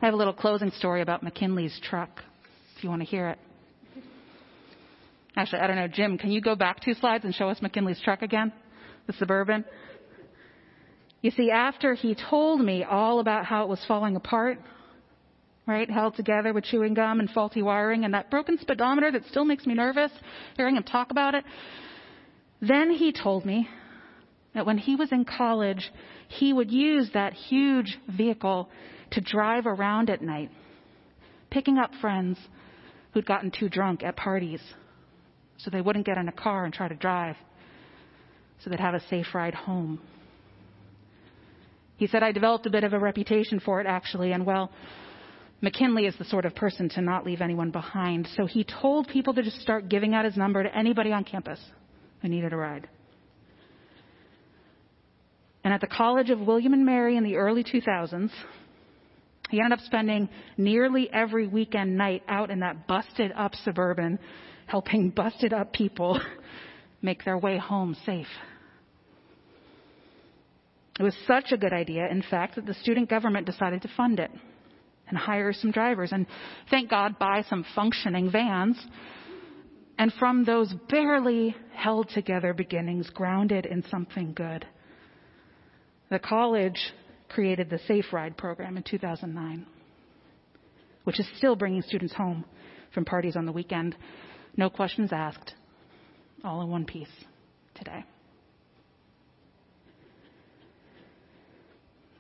I 0.02 0.06
have 0.06 0.14
a 0.14 0.18
little 0.18 0.34
closing 0.34 0.72
story 0.72 1.02
about 1.02 1.24
McKinley's 1.24 1.80
truck, 1.82 2.22
if 2.76 2.84
you 2.84 2.90
want 2.90 3.02
to 3.02 3.08
hear 3.08 3.30
it. 3.30 3.40
Actually, 5.38 5.60
I 5.60 5.68
don't 5.68 5.76
know, 5.76 5.88
Jim, 5.88 6.18
can 6.18 6.32
you 6.32 6.40
go 6.40 6.56
back 6.56 6.80
two 6.80 6.94
slides 6.94 7.26
and 7.26 7.36
show 7.36 7.50
us 7.50 7.62
McKinley's 7.62 8.00
truck 8.00 8.22
again? 8.22 8.54
The 9.08 9.14
Suburban? 9.14 9.66
You 11.22 11.32
see, 11.32 11.52
after 11.52 11.94
he 11.94 12.16
told 12.16 12.62
me 12.62 12.84
all 12.84 13.20
about 13.20 13.46
how 13.46 13.64
it 13.64 13.70
was 13.70 13.84
falling 13.86 14.16
apart, 14.16 14.60
right, 15.68 15.90
held 15.90 16.16
together 16.16 16.54
with 16.54 16.64
chewing 16.64 16.94
gum 16.94 17.20
and 17.20 17.30
faulty 17.30 17.62
wiring 17.62 18.06
and 18.06 18.14
that 18.14 18.32
broken 18.32 18.58
speedometer 18.60 19.12
that 19.12 19.26
still 19.26 19.44
makes 19.44 19.66
me 19.66 19.74
nervous 19.74 20.12
hearing 20.56 20.78
him 20.78 20.84
talk 20.84 21.12
about 21.12 21.36
it, 21.36 21.44
then 22.62 22.92
he 22.92 23.12
told 23.12 23.46
me 23.46 23.68
that 24.54 24.66
when 24.66 24.78
he 24.78 24.96
was 24.96 25.12
in 25.12 25.26
college, 25.26 25.92
he 26.30 26.54
would 26.54 26.72
use 26.72 27.10
that 27.14 27.34
huge 27.34 27.98
vehicle 28.08 28.70
to 29.12 29.20
drive 29.20 29.66
around 29.66 30.10
at 30.10 30.22
night, 30.22 30.50
picking 31.50 31.78
up 31.78 31.92
friends 32.00 32.38
who'd 33.14 33.26
gotten 33.26 33.52
too 33.52 33.68
drunk 33.68 34.02
at 34.02 34.16
parties 34.16 34.62
so 35.58 35.70
they 35.70 35.82
wouldn't 35.82 36.06
get 36.06 36.18
in 36.18 36.28
a 36.28 36.34
car 36.34 36.66
and 36.66 36.74
try 36.74 36.88
to 36.88 36.96
drive, 36.96 37.36
so 38.64 38.70
they'd 38.70 38.80
have 38.80 38.94
a 38.94 39.08
safe 39.08 39.28
ride 39.34 39.54
home. 39.54 40.02
He 41.98 42.08
said, 42.08 42.24
I 42.24 42.32
developed 42.32 42.66
a 42.66 42.70
bit 42.70 42.84
of 42.84 42.94
a 42.94 43.00
reputation 43.00 43.60
for 43.60 43.80
it, 43.80 43.88
actually, 43.88 44.34
and 44.34 44.46
well, 44.46 44.72
McKinley 45.62 46.06
is 46.06 46.16
the 46.18 46.26
sort 46.26 46.46
of 46.46 46.54
person 46.56 46.90
to 46.90 47.02
not 47.02 47.26
leave 47.26 47.42
anyone 47.42 47.72
behind, 47.72 48.28
so 48.36 48.46
he 48.46 48.66
told 48.66 49.08
people 49.08 49.34
to 49.34 49.42
just 49.42 49.62
start 49.62 49.88
giving 49.90 50.14
out 50.14 50.26
his 50.26 50.36
number 50.36 50.62
to 50.62 50.78
anybody 50.78 51.12
on 51.12 51.24
campus 51.24 51.60
who 52.22 52.28
needed 52.28 52.52
a 52.52 52.58
ride. 52.58 52.88
And 55.64 55.74
at 55.74 55.82
the 55.82 55.88
College 55.88 56.30
of 56.30 56.40
William 56.40 56.74
and 56.74 56.86
Mary 56.86 57.18
in 57.18 57.24
the 57.24 57.38
early 57.38 57.64
2000s, 57.64 58.30
he 59.50 59.60
ended 59.60 59.80
up 59.80 59.86
spending 59.86 60.30
nearly 60.58 61.12
every 61.12 61.48
weekend 61.48 61.98
night 61.98 62.24
out 62.28 62.52
in 62.52 62.60
that 62.60 62.88
busted 62.88 63.32
up 63.36 63.56
suburban 63.64 64.20
helping 64.66 65.10
busted 65.10 65.54
up 65.54 65.74
people 65.74 66.20
make 67.02 67.24
their 67.24 67.38
way 67.38 67.58
home 67.58 67.96
safe. 68.06 68.28
It 71.00 71.04
was 71.04 71.16
such 71.28 71.52
a 71.52 71.58
good 71.58 71.74
idea, 71.74 72.08
in 72.10 72.24
fact, 72.24 72.56
that 72.56 72.66
the 72.66 72.74
student 72.76 73.10
government 73.10 73.46
decided 73.46 73.82
to 73.82 73.90
fund 73.98 74.20
it 74.20 74.32
and 75.08 75.18
hire 75.18 75.54
some 75.54 75.72
drivers 75.72 76.12
and 76.12 76.26
thank 76.70 76.90
God 76.90 77.20
buy 77.20 77.44
some 77.50 77.66
functioning 77.76 78.32
vans 78.32 78.78
And 79.98 80.12
from 80.14 80.44
those 80.44 80.74
barely 80.90 81.56
held 81.74 82.10
together 82.10 82.54
beginnings, 82.54 83.10
grounded 83.10 83.66
in 83.66 83.84
something 83.90 84.34
good, 84.34 84.68
the 86.10 86.20
college 86.20 86.94
created 87.30 87.70
the 87.70 87.80
Safe 87.88 88.06
Ride 88.12 88.38
program 88.38 88.78
in 88.78 88.84
2009, 88.84 89.66
which 91.06 91.20
is 91.20 91.28
still 91.38 91.56
bringing 91.56 91.82
students 91.82 92.14
home 92.14 92.46
from 92.94 93.06
parties 93.06 93.36
on 93.36 93.46
the 93.46 93.52
weekend. 93.52 93.96
No 94.58 94.70
questions 94.70 95.12
asked, 95.12 95.54
all 96.44 96.62
in 96.62 96.70
one 96.70 96.86
piece 96.86 97.10
today. 97.76 98.06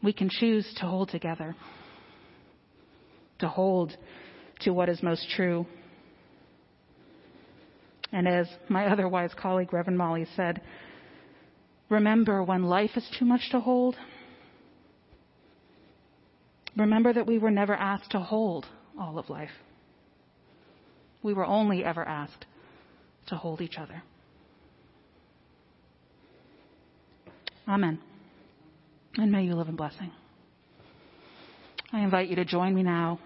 We 0.04 0.13
can 0.13 0.30
choose 0.30 0.71
to 0.78 0.86
hold 0.86 1.10
together, 1.10 1.56
to 3.39 3.48
hold 3.48 3.95
to 4.62 4.71
what 4.71 4.89
is 4.89 5.02
most 5.02 5.28
true. 5.36 5.65
And 8.12 8.28
as 8.28 8.48
my 8.69 8.86
otherwise 8.91 9.32
colleague, 9.36 9.74
Reverend 9.74 9.98
Molly, 9.98 10.28
said, 10.36 10.62
remember 11.89 12.43
when 12.43 12.63
life 12.63 12.91
is 12.95 13.10
too 13.17 13.26
much 13.26 13.50
to 13.52 13.60
hold. 13.60 13.95
Remember 16.76 17.13
that 17.13 17.26
we 17.26 17.39
were 17.39 17.52
never 17.52 17.74
asked 17.74 18.12
to 18.12 18.19
hold 18.19 18.65
all 19.00 19.17
of 19.17 19.30
life. 19.30 19.50
We 21.26 21.34
were 21.34 21.44
only 21.44 21.84
ever 21.84 22.08
asked 22.08 22.46
to 23.30 23.36
hold 23.36 23.60
each 23.60 23.80
other. 23.80 24.04
Amen. 27.68 28.00
And 29.18 29.32
may 29.32 29.44
you 29.44 29.56
live 29.56 29.68
in 29.68 29.76
blessing. 29.76 30.12
I 31.92 32.02
invite 32.02 32.30
you 32.30 32.36
to 32.36 32.46
join 32.46 32.76
me 32.76 32.84
now, 32.84 33.20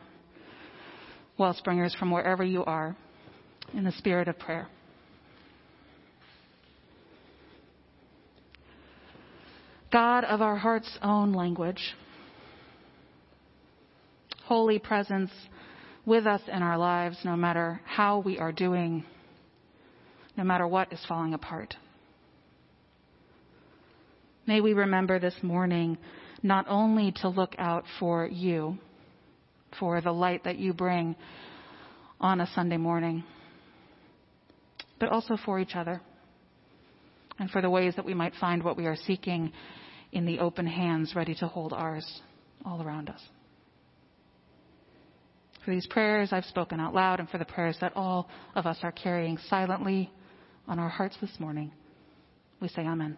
Wellspringers, 1.37 1.93
from 1.97 2.09
wherever 2.09 2.41
you 2.41 2.63
are, 2.63 2.95
in 3.73 3.83
the 3.83 3.91
spirit 3.91 4.29
of 4.29 4.39
prayer. 4.39 4.69
God 9.91 10.23
of 10.23 10.41
our 10.41 10.55
heart's 10.55 10.97
own 11.01 11.33
language, 11.33 11.95
holy 14.45 14.79
presence 14.79 15.31
with 16.05 16.25
us 16.25 16.41
in 16.47 16.61
our 16.63 16.77
lives, 16.77 17.17
no 17.23 17.35
matter 17.35 17.81
how 17.85 18.19
we 18.19 18.39
are 18.39 18.51
doing, 18.51 19.03
no 20.37 20.43
matter 20.43 20.67
what 20.67 20.91
is 20.91 21.03
falling 21.07 21.33
apart. 21.33 21.75
May 24.47 24.61
we 24.61 24.73
remember 24.73 25.19
this 25.19 25.35
morning 25.41 25.97
not 26.41 26.65
only 26.67 27.11
to 27.21 27.29
look 27.29 27.55
out 27.57 27.83
for 27.99 28.25
you, 28.25 28.77
for 29.79 30.01
the 30.01 30.11
light 30.11 30.43
that 30.45 30.57
you 30.57 30.73
bring 30.73 31.15
on 32.19 32.41
a 32.41 32.47
Sunday 32.55 32.77
morning, 32.77 33.23
but 34.99 35.09
also 35.09 35.37
for 35.45 35.59
each 35.59 35.75
other 35.75 36.01
and 37.37 37.49
for 37.49 37.61
the 37.61 37.69
ways 37.69 37.95
that 37.95 38.05
we 38.05 38.13
might 38.13 38.33
find 38.35 38.63
what 38.63 38.77
we 38.77 38.85
are 38.85 38.95
seeking 38.95 39.51
in 40.11 40.25
the 40.25 40.39
open 40.39 40.65
hands 40.65 41.13
ready 41.15 41.35
to 41.35 41.47
hold 41.47 41.71
ours 41.71 42.21
all 42.65 42.81
around 42.81 43.09
us. 43.09 43.21
For 45.63 45.71
these 45.71 45.87
prayers 45.87 46.29
I've 46.31 46.45
spoken 46.45 46.79
out 46.79 46.93
loud 46.93 47.19
and 47.19 47.29
for 47.29 47.37
the 47.37 47.45
prayers 47.45 47.77
that 47.81 47.95
all 47.95 48.29
of 48.55 48.65
us 48.65 48.77
are 48.83 48.91
carrying 48.91 49.37
silently 49.49 50.11
on 50.67 50.79
our 50.79 50.89
hearts 50.89 51.17
this 51.19 51.39
morning, 51.39 51.71
we 52.61 52.67
say 52.67 52.83
Amen. 52.83 53.17